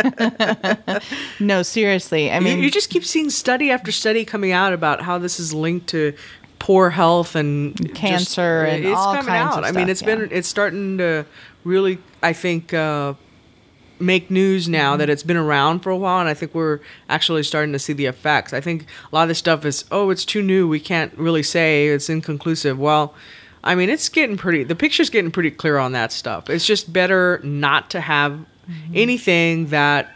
no, 1.40 1.62
seriously. 1.62 2.30
I 2.30 2.40
mean, 2.40 2.58
you, 2.60 2.70
just 2.70 2.90
keep 2.90 3.04
seeing 3.04 3.30
study 3.30 3.70
after 3.70 3.92
study 3.92 4.24
coming 4.24 4.52
out 4.52 4.72
about 4.72 5.02
how 5.02 5.18
this 5.18 5.38
is 5.40 5.52
linked 5.52 5.88
to 5.88 6.14
poor 6.58 6.90
health 6.90 7.34
and 7.34 7.76
just- 7.76 7.94
Cancer 7.94 8.62
and 8.64 8.84
it's 8.84 8.96
all 8.98 9.14
coming 9.14 9.26
kinds 9.28 9.56
out. 9.56 9.58
of 9.58 9.64
I 9.64 9.72
mean, 9.72 9.84
stuff, 9.86 9.88
it's 9.90 10.02
been 10.02 10.28
it's 10.30 10.48
starting 10.48 10.98
to 10.98 11.26
really, 11.64 11.98
I 12.22 12.32
think, 12.32 12.72
uh, 12.74 13.14
make 14.00 14.30
news 14.30 14.68
now 14.68 14.92
Mm-hmm. 14.92 14.98
that 15.00 15.10
it's 15.10 15.22
been 15.22 15.36
around 15.36 15.80
for 15.80 15.90
a 15.90 15.96
while, 15.96 16.20
and 16.20 16.28
I 16.28 16.34
think 16.34 16.54
we're 16.54 16.80
actually 17.08 17.42
starting 17.42 17.72
to 17.72 17.78
see 17.78 17.92
the 17.92 18.06
effects. 18.06 18.52
I 18.52 18.60
think 18.60 18.86
a 19.10 19.14
lot 19.14 19.22
of 19.22 19.28
this 19.28 19.38
stuff 19.38 19.64
is, 19.64 19.84
oh, 19.90 20.10
it's 20.10 20.24
too 20.24 20.42
new. 20.42 20.66
We 20.68 20.80
can't 20.80 21.16
really 21.16 21.42
say 21.42 21.88
it's 21.88 22.08
inconclusive. 22.10 22.78
Well. 22.78 23.14
I 23.64 23.74
mean, 23.74 23.88
it's 23.90 24.08
getting 24.08 24.36
pretty. 24.36 24.62
The 24.62 24.76
picture's 24.76 25.10
getting 25.10 25.30
pretty 25.30 25.50
clear 25.50 25.78
on 25.78 25.92
that 25.92 26.12
stuff. 26.12 26.48
It's 26.50 26.66
just 26.66 26.92
better 26.92 27.40
not 27.42 27.90
to 27.90 28.00
have 28.00 28.44
Mm-hmm. 28.64 28.92
anything 28.96 29.66
that 29.66 30.13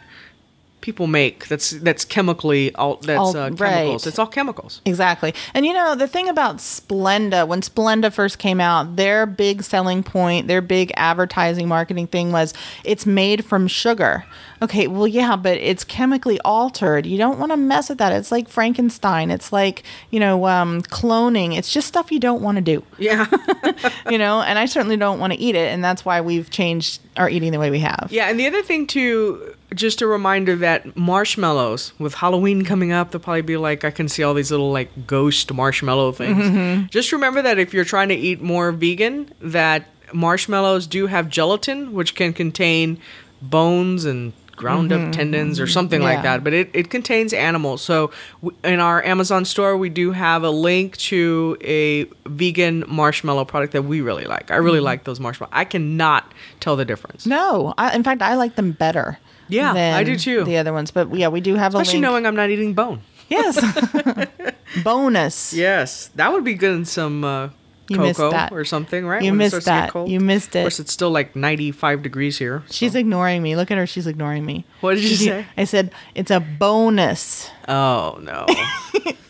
people 0.81 1.07
make 1.09 1.49
that's 1.49 1.71
that's 1.71 2.05
chemically 2.05 2.73
all 2.77 2.97
that's 2.97 3.19
All- 3.19 3.31
uh, 3.37 3.51
chemicals. 3.51 3.61
right. 3.61 4.07
It's 4.07 4.19
all 4.19 4.27
chemicals. 4.27 4.81
Exactly. 4.85 5.35
And 5.55 5.67
you 5.67 5.73
know, 5.73 5.95
the 5.97 6.07
thing 6.09 6.29
about 6.29 6.59
Splenda, 6.59 7.47
when 7.47 7.61
Splenda 7.63 8.13
first 8.13 8.39
came 8.39 8.61
out, 8.61 8.97
their 8.97 9.27
big 9.27 9.63
selling 9.63 10.03
point, 10.03 10.47
their 10.47 10.61
big 10.63 10.93
advertising 10.97 11.67
marketing 11.69 12.07
thing 12.07 12.33
was 12.33 12.55
it's 12.85 13.07
made 13.07 13.45
from 13.45 13.67
sugar. 13.69 14.25
Okay, 14.61 14.89
well, 14.89 15.07
yeah, 15.07 15.37
but 15.37 15.57
it's 15.59 15.85
chemically 15.85 16.41
altered. 16.41 17.07
You 17.07 17.17
don't 17.17 17.39
want 17.39 17.53
to 17.53 17.57
mess 17.57 17.89
with 17.89 17.99
that. 17.99 18.13
It's 18.13 18.33
like 18.33 18.49
Frankenstein. 18.49 19.31
It's 19.31 19.53
like, 19.53 19.85
you 20.11 20.19
know, 20.19 20.47
um, 20.49 20.83
cloning. 20.83 21.57
It's 21.57 21.73
just 21.73 21.87
stuff 21.87 22.11
you 22.11 22.19
don't 22.19 22.43
want 22.43 22.57
to 22.57 22.63
do, 22.63 22.83
Yeah, 22.99 23.27
you 24.11 24.19
know, 24.19 24.41
and 24.43 24.59
I 24.59 24.67
certainly 24.67 24.97
don't 24.97 25.21
want 25.21 25.33
to 25.33 25.39
eat 25.39 25.55
it. 25.55 25.73
And 25.73 25.85
that's 25.85 26.05
why 26.05 26.21
we've 26.23 26.51
changed 26.51 27.01
our 27.17 27.31
eating 27.31 27.53
the 27.53 27.61
way 27.61 27.71
we 27.71 27.79
have. 27.81 28.09
yeah. 28.11 28.29
And 28.29 28.39
the 28.41 28.49
other 28.49 28.63
thing 28.63 28.89
too, 28.89 29.55
just 29.75 30.01
a 30.01 30.07
reminder 30.07 30.57
that 30.57 30.97
marshmallows 30.97 31.93
with 31.99 32.15
Halloween 32.15 32.65
coming 32.65 32.91
up, 32.93 33.11
they'll 33.11 33.21
probably 33.21 33.43
be 33.43 33.57
like 33.57 33.85
I 33.85 33.91
can 33.91 34.09
see 34.09 34.23
all 34.23 34.35
these 34.35 34.51
little 34.51 34.73
like 34.73 35.07
ghost 35.07 35.53
marshmallow 35.53 36.13
things. 36.13 36.43
Mm-hmm. 36.45 36.87
Just 36.87 37.13
remember 37.13 37.43
that 37.43 37.59
if 37.59 37.75
you're 37.75 37.85
trying 37.85 38.09
to 38.09 38.15
eat 38.15 38.41
more 38.41 38.73
vegan, 38.73 39.33
that 39.41 39.87
marshmallows 40.13 40.87
do 40.87 41.07
have 41.07 41.29
gelatin, 41.29 41.93
which 41.93 42.15
can 42.15 42.33
contain 42.33 42.99
bones 43.43 44.05
and 44.05 44.33
ground 44.57 44.93
up 44.93 45.13
tendons 45.13 45.61
or 45.61 45.69
something 45.69 46.03
like 46.03 46.17
Mm-hmm. 46.17 46.23
That 46.25 46.43
but 46.43 46.53
it, 46.53 46.69
it 46.75 46.91
contains 46.91 47.33
animals 47.33 47.81
so 47.81 48.11
w- 48.43 48.59
in 48.65 48.81
our 48.81 49.01
amazon 49.05 49.45
store 49.45 49.77
we 49.77 49.89
do 49.89 50.11
have 50.11 50.43
a 50.43 50.51
link 50.51 50.97
to 50.97 51.57
a 51.61 52.07
vegan 52.29 52.83
marshmallow 52.89 53.45
product 53.45 53.73
that 53.75 53.83
we 53.83 54.01
really 54.01 54.25
like 54.25 54.51
i 54.51 54.57
really 54.57 54.81
like 54.81 55.05
those 55.05 55.21
marshmallows 55.21 55.53
i 55.55 55.65
cannot 55.65 56.33
tell 56.59 56.75
the 56.75 56.85
difference 56.85 57.23
Mm-hmm. 57.23 57.31
No, 57.31 57.73
I, 57.79 57.95
in 57.95 58.03
fact, 58.03 58.21
I 58.21 58.35
like 58.35 58.57
them 58.57 58.73
better. 58.73 59.19
Yeah, 59.49 59.97
I 59.97 60.05
do 60.05 60.17
too. 60.17 60.45
The 60.45 60.57
other 60.59 60.73
ones, 60.73 60.91
but 60.91 61.15
yeah, 61.15 61.29
we 61.29 61.41
do 61.41 61.55
have 61.57 61.75
a 61.75 61.79
especially 61.79 62.01
link. 62.01 62.03
knowing 62.03 62.27
i'm 62.27 62.37
not 62.37 62.51
eating 62.51 62.75
bone 62.75 63.01
Yes. 63.29 63.59
Bonus. 64.85 65.53
yes 65.53 66.09
that 66.15 66.33
would 66.33 66.45
be 66.45 66.55
good 66.55 66.75
in 66.77 66.85
some 66.85 67.25
uh, 67.25 67.49
You 67.89 67.99
missed 67.99 68.19
cocoa 68.21 68.31
that. 68.33 68.53
or 68.53 68.65
something 68.65 69.07
right 69.07 69.23
You 69.23 69.33
When 69.33 69.41
it 69.41 69.45
missed 69.45 69.51
starts 69.63 69.65
to 69.67 69.71
get 69.71 69.81
that. 69.87 69.91
cold. 69.93 70.09
You 70.11 70.21
missed 70.21 70.49
of 70.51 70.57
it. 70.57 70.63
course 70.65 70.79
it's 70.81 70.93
still 70.93 71.11
like 71.11 71.35
95 71.37 72.03
degrees 72.03 72.39
here 72.39 72.63
She's 72.71 72.95
ignoring 72.95 73.43
me. 73.43 73.57
Look 73.57 73.71
at 73.71 73.79
her. 73.79 73.87
She's 73.87 74.07
ignoring 74.07 74.45
me. 74.45 74.65
What 74.81 74.95
did 74.95 75.05
you 75.05 75.17
She- 75.17 75.25
say? 75.27 75.47
I 75.57 75.65
said 75.65 75.93
it's 76.15 76.31
a 76.31 76.41
bonus. 76.41 77.51
oh 77.67 78.19
no 78.23 78.47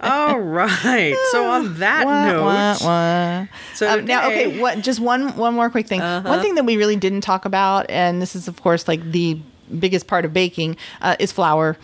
all 0.00 0.38
right 0.40 1.14
so 1.30 1.50
on 1.50 1.74
that 1.78 2.06
Wah, 2.06 2.24
note 2.26 2.42
wah, 2.44 2.76
wah. 2.82 3.46
So 3.74 3.88
Um, 3.88 4.04
now, 4.04 4.28
okay, 4.28 4.60
what? 4.60 4.80
Just 4.80 5.00
one, 5.00 5.36
one 5.36 5.54
more 5.54 5.70
quick 5.70 5.86
thing. 5.86 6.00
Uh-huh. 6.00 6.28
One 6.28 6.40
thing 6.40 6.54
that 6.54 6.64
we 6.64 6.76
really 6.76 6.96
didn't 6.96 7.22
talk 7.22 7.44
about, 7.44 7.86
and 7.90 8.22
this 8.22 8.36
is, 8.36 8.48
of 8.48 8.62
course, 8.62 8.86
like 8.86 9.02
the 9.10 9.38
biggest 9.78 10.06
part 10.06 10.24
of 10.24 10.32
baking, 10.32 10.76
uh, 11.00 11.16
is 11.18 11.32
flour. 11.32 11.76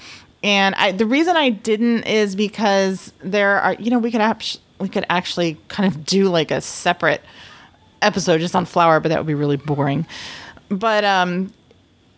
And 0.43 0.75
I, 0.77 0.93
the 0.93 1.07
reason 1.07 1.37
I 1.37 1.51
didn't 1.51 2.05
is 2.05 2.37
because 2.37 3.13
there 3.21 3.61
are, 3.61 3.75
you 3.75 3.91
know, 3.91 3.99
we 3.99 4.11
could 4.11 4.21
act- 4.21 4.59
we 4.79 4.89
could 4.89 5.05
actually 5.11 5.59
kind 5.69 5.93
of 5.93 6.05
do 6.05 6.29
like 6.29 6.51
a 6.51 6.61
separate 6.61 7.23
episode 8.03 8.39
just 8.41 8.55
on 8.55 8.65
flour, 8.65 9.01
but 9.01 9.09
that 9.09 9.19
would 9.19 9.27
be 9.27 9.35
really 9.35 9.57
boring. 9.57 10.07
But 10.69 11.05
um, 11.05 11.53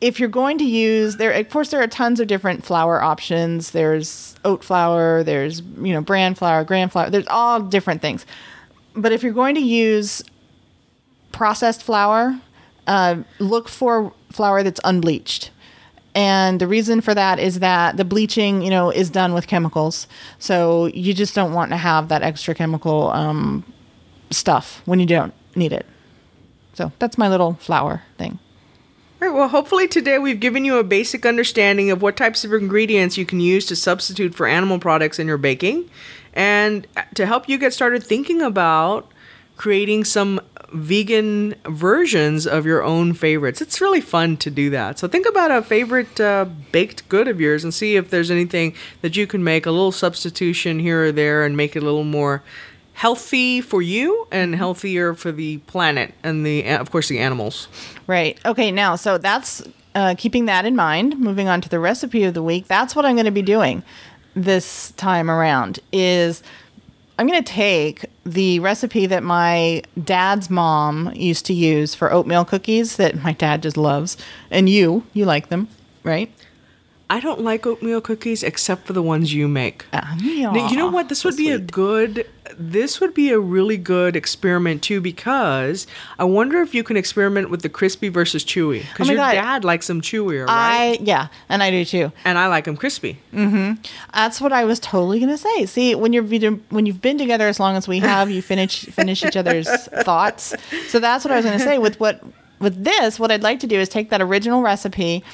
if 0.00 0.18
you're 0.18 0.28
going 0.28 0.58
to 0.58 0.64
use 0.64 1.16
there, 1.16 1.32
of 1.32 1.50
course, 1.50 1.70
there 1.70 1.82
are 1.82 1.86
tons 1.86 2.20
of 2.20 2.26
different 2.26 2.64
flour 2.64 3.02
options. 3.02 3.72
There's 3.72 4.34
oat 4.44 4.64
flour, 4.64 5.22
there's 5.22 5.60
you 5.60 5.92
know 5.92 6.00
bran 6.00 6.34
flour, 6.34 6.64
gram 6.64 6.88
flour. 6.88 7.10
There's 7.10 7.26
all 7.28 7.60
different 7.60 8.00
things. 8.00 8.24
But 8.94 9.12
if 9.12 9.22
you're 9.22 9.32
going 9.32 9.54
to 9.54 9.60
use 9.60 10.22
processed 11.32 11.82
flour, 11.82 12.40
uh, 12.86 13.16
look 13.38 13.68
for 13.68 14.12
flour 14.32 14.62
that's 14.62 14.80
unbleached. 14.84 15.50
And 16.14 16.60
the 16.60 16.66
reason 16.66 17.00
for 17.00 17.14
that 17.14 17.38
is 17.38 17.60
that 17.60 17.96
the 17.96 18.04
bleaching, 18.04 18.62
you 18.62 18.70
know, 18.70 18.90
is 18.90 19.10
done 19.10 19.32
with 19.32 19.46
chemicals. 19.46 20.08
So 20.40 20.86
you 20.86 21.14
just 21.14 21.34
don't 21.36 21.52
want 21.52 21.70
to 21.70 21.76
have 21.76 22.08
that 22.08 22.22
extra 22.22 22.52
chemical 22.54 23.10
um, 23.10 23.64
stuff 24.30 24.82
when 24.86 24.98
you 24.98 25.06
don't 25.06 25.32
need 25.54 25.72
it. 25.72 25.86
So 26.74 26.90
that's 26.98 27.16
my 27.16 27.28
little 27.28 27.54
flour 27.54 28.02
thing. 28.18 28.40
All 29.22 29.28
right, 29.28 29.36
well, 29.36 29.48
hopefully 29.48 29.86
today 29.86 30.18
we've 30.18 30.40
given 30.40 30.64
you 30.64 30.78
a 30.78 30.84
basic 30.84 31.26
understanding 31.26 31.90
of 31.90 32.00
what 32.00 32.16
types 32.16 32.42
of 32.42 32.54
ingredients 32.54 33.18
you 33.18 33.26
can 33.26 33.38
use 33.38 33.66
to 33.66 33.76
substitute 33.76 34.34
for 34.34 34.46
animal 34.46 34.78
products 34.78 35.18
in 35.18 35.26
your 35.26 35.36
baking 35.36 35.90
and 36.32 36.86
to 37.16 37.26
help 37.26 37.46
you 37.46 37.58
get 37.58 37.74
started 37.74 38.02
thinking 38.02 38.40
about 38.40 39.12
creating 39.58 40.04
some 40.04 40.40
vegan 40.72 41.54
versions 41.66 42.46
of 42.46 42.64
your 42.64 42.82
own 42.82 43.12
favorites. 43.12 43.60
It's 43.60 43.78
really 43.78 44.00
fun 44.00 44.38
to 44.38 44.50
do 44.50 44.70
that. 44.70 44.98
So 44.98 45.06
think 45.06 45.28
about 45.28 45.50
a 45.50 45.60
favorite 45.60 46.18
uh, 46.18 46.46
baked 46.72 47.06
good 47.10 47.28
of 47.28 47.42
yours 47.42 47.62
and 47.62 47.74
see 47.74 47.96
if 47.96 48.08
there's 48.08 48.30
anything 48.30 48.74
that 49.02 49.18
you 49.18 49.26
can 49.26 49.44
make 49.44 49.66
a 49.66 49.70
little 49.70 49.92
substitution 49.92 50.78
here 50.78 51.04
or 51.04 51.12
there 51.12 51.44
and 51.44 51.58
make 51.58 51.76
it 51.76 51.82
a 51.82 51.84
little 51.84 52.04
more 52.04 52.42
healthy 53.00 53.62
for 53.62 53.80
you 53.80 54.28
and 54.30 54.54
healthier 54.54 55.14
for 55.14 55.32
the 55.32 55.56
planet 55.66 56.12
and 56.22 56.44
the 56.44 56.62
of 56.68 56.90
course 56.90 57.08
the 57.08 57.18
animals. 57.18 57.66
Right. 58.06 58.38
Okay. 58.44 58.70
Now, 58.70 58.94
so 58.96 59.16
that's 59.16 59.62
uh, 59.94 60.14
keeping 60.18 60.44
that 60.44 60.66
in 60.66 60.76
mind. 60.76 61.18
Moving 61.18 61.48
on 61.48 61.62
to 61.62 61.68
the 61.70 61.80
recipe 61.80 62.24
of 62.24 62.34
the 62.34 62.42
week. 62.42 62.66
That's 62.66 62.94
what 62.94 63.06
I'm 63.06 63.14
going 63.14 63.24
to 63.24 63.30
be 63.30 63.40
doing 63.40 63.82
this 64.34 64.90
time 64.98 65.30
around. 65.30 65.80
Is 65.92 66.42
I'm 67.18 67.26
going 67.26 67.42
to 67.42 67.52
take 67.52 68.04
the 68.26 68.60
recipe 68.60 69.06
that 69.06 69.22
my 69.22 69.82
dad's 70.04 70.50
mom 70.50 71.10
used 71.14 71.46
to 71.46 71.54
use 71.54 71.94
for 71.94 72.12
oatmeal 72.12 72.44
cookies 72.44 72.96
that 72.96 73.22
my 73.22 73.32
dad 73.32 73.62
just 73.62 73.78
loves, 73.78 74.18
and 74.50 74.68
you 74.68 75.04
you 75.14 75.24
like 75.24 75.48
them, 75.48 75.68
right? 76.04 76.30
I 77.08 77.18
don't 77.18 77.40
like 77.40 77.66
oatmeal 77.66 78.00
cookies 78.00 78.42
except 78.44 78.86
for 78.86 78.92
the 78.92 79.02
ones 79.02 79.34
you 79.34 79.48
make. 79.48 79.84
Uh, 79.92 80.02
Now, 80.22 80.68
you 80.68 80.76
know 80.76 80.90
what? 80.90 81.08
This 81.08 81.24
would 81.24 81.36
be 81.36 81.50
a 81.50 81.58
good. 81.58 82.24
This 82.62 83.00
would 83.00 83.14
be 83.14 83.30
a 83.30 83.38
really 83.38 83.78
good 83.78 84.16
experiment 84.16 84.82
too, 84.82 85.00
because 85.00 85.86
I 86.18 86.24
wonder 86.24 86.60
if 86.60 86.74
you 86.74 86.82
can 86.84 86.96
experiment 86.96 87.48
with 87.48 87.62
the 87.62 87.68
crispy 87.70 88.10
versus 88.10 88.44
chewy. 88.44 88.80
Because 88.80 89.08
Oh 89.08 89.12
your 89.12 89.16
God. 89.16 89.32
dad 89.32 89.64
likes 89.64 89.86
them 89.86 90.02
chewier, 90.02 90.46
right? 90.46 90.98
I 90.98 90.98
yeah, 91.02 91.28
and 91.48 91.62
I 91.62 91.70
do 91.70 91.84
too. 91.84 92.12
and 92.24 92.36
I 92.36 92.48
like 92.48 92.64
them 92.64 92.76
crispy. 92.76 93.18
Mm-hmm. 93.32 93.80
That's 94.12 94.40
what 94.40 94.52
I 94.52 94.64
was 94.64 94.78
totally 94.78 95.20
gonna 95.20 95.38
say. 95.38 95.64
See, 95.66 95.94
when 95.94 96.12
you're 96.12 96.24
when 96.68 96.84
you've 96.86 97.00
been 97.00 97.16
together 97.16 97.48
as 97.48 97.58
long 97.58 97.76
as 97.76 97.88
we 97.88 97.98
have, 98.00 98.30
you 98.30 98.42
finish 98.42 98.84
finish 98.86 99.24
each 99.24 99.36
other's 99.36 99.68
thoughts. 100.04 100.54
So 100.88 100.98
that's 100.98 101.24
what 101.24 101.32
I 101.32 101.36
was 101.36 101.44
gonna 101.46 101.58
say. 101.58 101.78
With 101.78 101.98
what 101.98 102.22
with 102.58 102.84
this, 102.84 103.18
what 103.18 103.30
I'd 103.30 103.42
like 103.42 103.60
to 103.60 103.66
do 103.66 103.80
is 103.80 103.88
take 103.88 104.10
that 104.10 104.20
original 104.20 104.60
recipe 104.60 105.24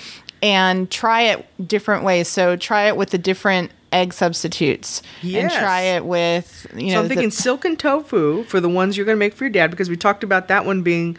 and 0.42 0.88
try 0.90 1.22
it 1.22 1.44
different 1.66 2.04
ways. 2.04 2.28
So 2.28 2.54
try 2.56 2.86
it 2.88 2.96
with 2.96 3.10
the 3.10 3.18
different 3.18 3.72
egg 3.96 4.12
substitutes, 4.12 5.02
and 5.22 5.50
try 5.50 5.80
it 5.80 6.04
with 6.04 6.66
you 6.74 6.88
know. 6.88 6.92
so 6.92 6.98
I'm 6.98 7.04
the- 7.04 7.08
thinking 7.08 7.30
silken 7.30 7.76
tofu 7.76 8.44
for 8.44 8.60
the 8.60 8.68
ones 8.68 8.96
you're 8.96 9.06
going 9.06 9.16
to 9.16 9.24
make 9.26 9.34
for 9.34 9.44
your 9.44 9.50
dad, 9.50 9.70
because 9.70 9.88
we 9.88 9.96
talked 9.96 10.22
about 10.22 10.48
that 10.48 10.64
one 10.64 10.82
being 10.82 11.16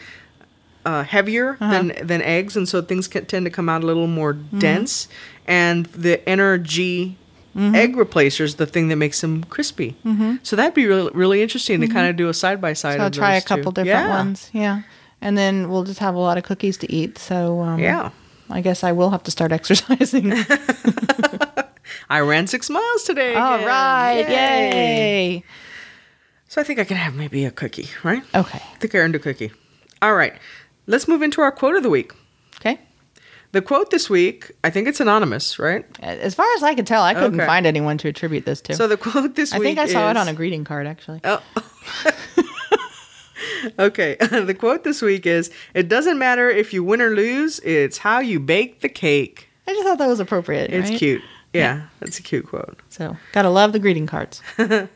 uh, 0.86 1.04
heavier 1.04 1.58
uh-huh. 1.60 1.72
than 1.72 2.08
than 2.08 2.22
eggs, 2.22 2.56
and 2.56 2.70
so 2.70 2.82
things 2.82 3.08
can, 3.08 3.26
tend 3.26 3.46
to 3.46 3.52
come 3.52 3.68
out 3.68 3.84
a 3.84 3.86
little 3.86 4.08
more 4.08 4.34
mm-hmm. 4.34 4.60
dense. 4.60 5.08
And 5.50 5.86
the 5.88 6.18
Ener-G 6.28 7.16
mm-hmm. 7.56 7.76
egg 7.76 7.96
replacer 7.96 8.42
is 8.42 8.56
the 8.56 8.66
thing 8.66 8.90
that 8.90 8.98
makes 8.98 9.22
them 9.22 9.44
crispy. 9.46 9.96
Mm-hmm. 10.06 10.36
So 10.44 10.56
that'd 10.56 10.74
be 10.74 10.86
really 10.86 11.12
really 11.14 11.42
interesting 11.42 11.82
to 11.82 11.88
kind 11.88 12.10
of 12.10 12.16
do 12.16 12.30
a 12.30 12.34
side 12.34 12.60
by 12.62 12.74
side. 12.74 12.98
So 12.98 13.04
I'll 13.04 13.12
try 13.12 13.36
a 13.36 13.42
couple 13.42 13.72
different 13.72 14.10
ones. 14.10 14.50
Yeah. 14.54 14.84
And 15.20 15.38
then 15.38 15.70
we'll 15.70 15.84
just 15.84 16.00
have 16.00 16.16
a 16.16 16.20
lot 16.20 16.38
of 16.38 16.44
cookies 16.44 16.78
to 16.78 16.92
eat. 16.92 17.18
So 17.18 17.62
um, 17.62 17.80
Yeah. 17.80 18.12
I 18.50 18.62
guess 18.62 18.84
I 18.84 18.92
will 18.92 19.10
have 19.12 19.24
to 19.24 19.32
start 19.32 19.52
exercising. 19.60 20.34
I 22.10 22.20
ran 22.20 22.48
six 22.48 22.70
miles 22.70 23.04
today. 23.04 23.36
All 23.36 23.56
again. 23.56 23.68
right. 23.68 24.30
Yay. 24.30 25.44
So 26.48 26.62
I 26.62 26.64
think 26.64 26.80
I 26.80 26.84
can 26.86 26.98
have 26.98 27.14
maybe 27.16 27.44
a 27.46 27.52
cookie, 27.52 27.90
right? 28.04 28.24
Okay. 28.34 28.60
I 28.60 28.78
think 28.78 28.96
I 28.96 29.00
earned 29.00 29.16
a 29.16 29.20
cookie. 29.20 29.52
All 30.02 30.16
right. 30.16 30.34
Let's 30.86 31.08
move 31.08 31.22
into 31.22 31.42
our 31.42 31.52
quote 31.52 31.76
of 31.76 31.84
the 31.84 31.90
week. 31.90 32.14
Okay. 32.58 32.80
The 33.52 33.62
quote 33.62 33.92
this 33.92 34.10
week, 34.10 34.52
I 34.64 34.70
think 34.70 34.88
it's 34.88 35.00
anonymous, 35.00 35.58
right? 35.60 35.86
Uh, 36.02 36.06
as 36.06 36.36
far 36.36 36.46
as 36.56 36.64
I 36.64 36.76
could 36.76 36.88
tell, 36.88 37.02
I 37.04 37.14
couldn't 37.14 37.40
Okay. 37.40 37.46
find 37.48 37.66
anyone 37.66 37.98
to 38.00 38.08
attribute 38.10 38.46
this 38.46 38.62
to. 38.62 38.76
So 38.76 38.88
the 38.88 38.98
quote 38.98 39.36
this 39.36 39.54
I 39.54 39.60
week 39.60 39.78
I 39.78 39.86
think 39.86 39.90
I 39.90 39.94
saw 39.94 40.10
it 40.10 40.18
on 40.18 40.28
a 40.28 40.34
greeting 40.34 40.64
card, 40.64 40.88
actually. 40.88 41.22
Oh. 41.24 41.42
okay. 43.80 44.16
the 44.20 44.54
quote 44.54 44.84
this 44.84 45.02
week 45.02 45.26
is 45.26 45.52
It 45.74 45.88
doesn't 45.88 46.18
matter 46.18 46.50
if 46.50 46.74
you 46.74 46.84
win 46.84 47.02
or 47.02 47.10
lose, 47.12 47.60
it's 47.60 48.00
how 48.00 48.20
you 48.20 48.40
bake 48.40 48.82
the 48.82 48.90
cake. 48.90 49.50
I 49.68 49.74
just 49.74 49.84
thought 49.84 49.98
that 49.98 50.08
was 50.08 50.20
appropriate. 50.20 50.72
It's 50.72 50.90
right? 50.90 51.00
cute. 51.00 51.22
Yeah, 51.54 51.88
that's 52.00 52.20
a 52.20 52.24
cute 52.24 52.48
quote. 52.48 52.78
So, 52.90 53.18
gotta 53.32 53.50
love 53.50 53.74
the 53.74 53.80
greeting 53.80 54.06
cards. 54.08 54.42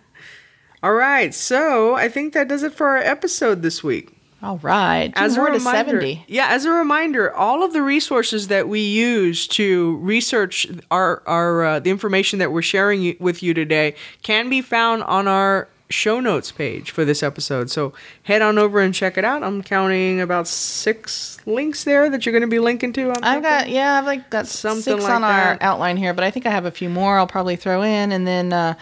All 0.83 0.93
right. 0.93 1.33
So 1.33 1.95
I 1.95 2.09
think 2.09 2.33
that 2.33 2.47
does 2.47 2.63
it 2.63 2.73
for 2.73 2.87
our 2.87 2.97
episode 2.97 3.61
this 3.61 3.83
week. 3.83 4.17
All 4.43 4.57
right. 4.57 5.13
Two 5.13 5.21
as 5.21 5.37
a 5.37 5.41
reminder, 5.41 6.01
70. 6.01 6.25
yeah, 6.27 6.47
as 6.49 6.65
a 6.65 6.71
reminder, 6.71 7.31
all 7.31 7.63
of 7.63 7.73
the 7.73 7.83
resources 7.83 8.47
that 8.47 8.67
we 8.67 8.79
use 8.79 9.47
to 9.49 9.97
research 9.97 10.65
our 10.89 11.21
our 11.27 11.63
uh, 11.63 11.79
the 11.79 11.91
information 11.91 12.39
that 12.39 12.51
we're 12.51 12.63
sharing 12.63 13.15
with 13.19 13.43
you 13.43 13.53
today 13.53 13.93
can 14.23 14.49
be 14.49 14.61
found 14.63 15.03
on 15.03 15.27
our 15.27 15.69
show 15.91 16.19
notes 16.19 16.51
page 16.51 16.91
for 16.91 17.05
this 17.05 17.21
episode. 17.23 17.69
So 17.69 17.93
head 18.23 18.41
on 18.41 18.57
over 18.57 18.79
and 18.79 18.93
check 18.93 19.17
it 19.17 19.25
out. 19.25 19.43
I'm 19.43 19.61
counting 19.61 20.21
about 20.21 20.47
six 20.47 21.37
links 21.45 21.83
there 21.83 22.09
that 22.09 22.25
you're 22.25 22.33
going 22.33 22.41
to 22.41 22.47
be 22.47 22.59
linking 22.59 22.93
to. 22.93 23.13
I've 23.21 23.43
got 23.43 23.69
yeah, 23.69 23.99
I've 23.99 24.05
like 24.05 24.29
got 24.29 24.47
Something 24.47 24.81
six 24.81 25.03
like 25.03 25.13
on 25.13 25.23
our 25.23 25.57
outline 25.61 25.97
here, 25.97 26.13
but 26.13 26.23
I 26.23 26.31
think 26.31 26.45
I 26.45 26.49
have 26.49 26.65
a 26.65 26.71
few 26.71 26.89
more. 26.89 27.17
I'll 27.17 27.27
probably 27.27 27.55
throw 27.55 27.81
in, 27.81 28.11
and 28.11 28.25
then 28.25 28.53
uh, 28.53 28.75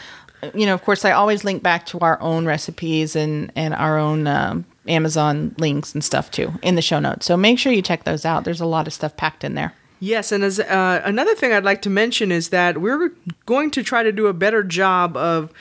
you 0.53 0.65
know, 0.65 0.73
of 0.73 0.83
course, 0.83 1.05
I 1.05 1.11
always 1.11 1.43
link 1.43 1.63
back 1.63 1.85
to 1.87 1.99
our 1.99 2.19
own 2.21 2.45
recipes 2.45 3.15
and 3.15 3.51
and 3.55 3.73
our 3.73 3.97
own 3.97 4.27
um, 4.27 4.65
Amazon 4.87 5.55
links 5.57 5.93
and 5.93 6.03
stuff 6.03 6.31
too 6.31 6.53
in 6.61 6.75
the 6.75 6.81
show 6.81 6.99
notes. 6.99 7.25
So 7.25 7.37
make 7.37 7.59
sure 7.59 7.71
you 7.71 7.81
check 7.81 8.03
those 8.03 8.25
out. 8.25 8.43
There's 8.43 8.61
a 8.61 8.65
lot 8.65 8.87
of 8.87 8.93
stuff 8.93 9.17
packed 9.17 9.43
in 9.43 9.55
there. 9.55 9.73
Yes, 9.99 10.31
and 10.31 10.43
as 10.45 10.59
uh, 10.61 11.01
another 11.03 11.35
thing 11.35 11.51
I'd 11.51 11.65
like 11.65 11.81
to 11.81 11.89
mention 11.89 12.31
is 12.31 12.49
that 12.49 12.77
we're 12.77 13.11
going 13.45 13.69
to 13.71 13.83
try 13.83 14.01
to 14.01 14.13
do 14.13 14.27
a 14.27 14.33
better 14.33 14.63
job 14.63 15.17
of 15.17 15.51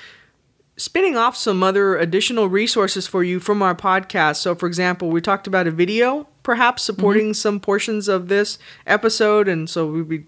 spinning 0.78 1.16
off 1.16 1.36
some 1.36 1.62
other 1.62 1.96
additional 1.98 2.48
resources 2.48 3.06
for 3.06 3.22
you 3.22 3.38
from 3.40 3.60
our 3.60 3.74
podcast. 3.74 4.36
So, 4.36 4.54
for 4.54 4.66
example, 4.66 5.10
we 5.10 5.20
talked 5.20 5.46
about 5.46 5.66
a 5.66 5.70
video 5.70 6.26
perhaps 6.42 6.82
supporting 6.82 7.34
some 7.34 7.60
portions 7.60 8.08
of 8.08 8.28
this 8.28 8.58
episode, 8.86 9.48
and 9.48 9.68
so 9.68 9.86
we'd 9.86 10.08
be 10.08 10.24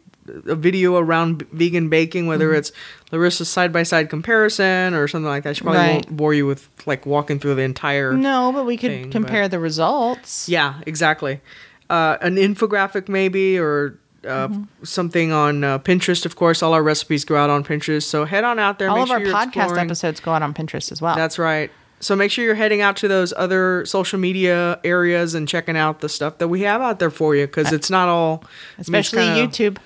a 0.47 0.55
video 0.55 0.97
around 0.97 1.43
vegan 1.51 1.89
baking, 1.89 2.27
whether 2.27 2.53
it's 2.55 2.73
Larissa's 3.11 3.49
side 3.49 3.73
by 3.73 3.83
side 3.85 4.11
comparison 4.11 4.93
or 4.93 5.09
something 5.09 5.27
like 5.29 5.45
that. 5.45 5.57
She 5.57 5.63
probably 5.63 5.81
Right. 5.81 5.93
won't 5.95 6.15
bore 6.15 6.35
you 6.35 6.47
with 6.47 6.69
like 6.85 7.07
walking 7.07 7.39
through 7.41 7.55
the 7.55 7.63
entire. 7.63 8.13
No, 8.13 8.53
but 8.53 8.67
we 8.67 8.77
could 8.77 8.91
thing, 8.91 9.11
compare 9.11 9.49
the 9.49 9.59
results. 9.59 10.47
Yeah, 10.47 10.75
exactly. 10.87 11.41
Uh, 11.89 12.19
an 12.21 12.37
infographic, 12.37 13.09
maybe, 13.09 13.59
or 13.59 13.99
uh, 14.27 14.49
Mm-hmm. 14.49 14.63
something 14.85 15.33
on 15.33 15.65
uh, 15.65 15.79
Pinterest. 15.79 16.27
Of 16.27 16.37
course, 16.37 16.63
all 16.63 16.75
our 16.75 16.83
recipes 16.83 17.25
go 17.25 17.37
out 17.37 17.51
on 17.51 17.65
Pinterest. 17.65 18.03
So 18.05 18.25
head 18.25 18.45
on 18.45 18.59
out 18.59 18.79
there. 18.79 18.89
All 18.91 18.97
make 18.97 19.03
of 19.05 19.09
sure 19.09 19.35
our 19.35 19.47
podcast 19.47 19.57
exploring. 19.65 19.79
episodes 19.87 20.21
go 20.21 20.33
out 20.33 20.43
on 20.43 20.53
Pinterest 20.55 20.93
as 20.93 21.01
well. 21.01 21.17
That's 21.17 21.39
right. 21.39 21.71
So 22.03 22.17
make 22.17 22.31
sure 22.31 22.45
you're 22.45 22.55
heading 22.55 22.81
out 22.81 22.97
to 22.99 23.09
those 23.09 23.35
other 23.37 23.85
social 23.85 24.19
media 24.19 24.81
areas 24.85 25.35
and 25.35 25.47
checking 25.47 25.77
out 25.77 26.01
the 26.01 26.09
stuff 26.09 26.39
that 26.39 26.49
we 26.49 26.63
have 26.63 26.81
out 26.81 26.99
there 26.99 27.11
for 27.11 27.37
you 27.37 27.47
because 27.47 27.73
it's 27.73 27.91
not 27.91 28.09
all. 28.09 28.37
I 28.37 28.41
mean, 28.41 28.49
it's 28.79 28.89
Especially 28.89 29.19
kinda- 29.25 29.47
YouTube. 29.49 29.79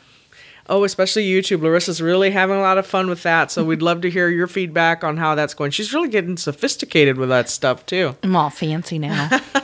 Oh, 0.66 0.84
especially 0.84 1.26
YouTube. 1.30 1.58
Larissa's 1.60 2.00
really 2.00 2.30
having 2.30 2.56
a 2.56 2.60
lot 2.60 2.78
of 2.78 2.86
fun 2.86 3.08
with 3.10 3.22
that. 3.24 3.50
So 3.50 3.62
we'd 3.64 3.82
love 3.90 4.00
to 4.00 4.10
hear 4.10 4.28
your 4.30 4.46
feedback 4.46 5.04
on 5.04 5.16
how 5.18 5.34
that's 5.34 5.52
going. 5.54 5.72
She's 5.72 5.92
really 5.92 6.08
getting 6.08 6.36
sophisticated 6.38 7.18
with 7.18 7.28
that 7.28 7.50
stuff 7.50 7.84
too. 7.84 8.16
I'm 8.22 8.34
all 8.34 8.48
fancy 8.48 8.98
now. 8.98 9.28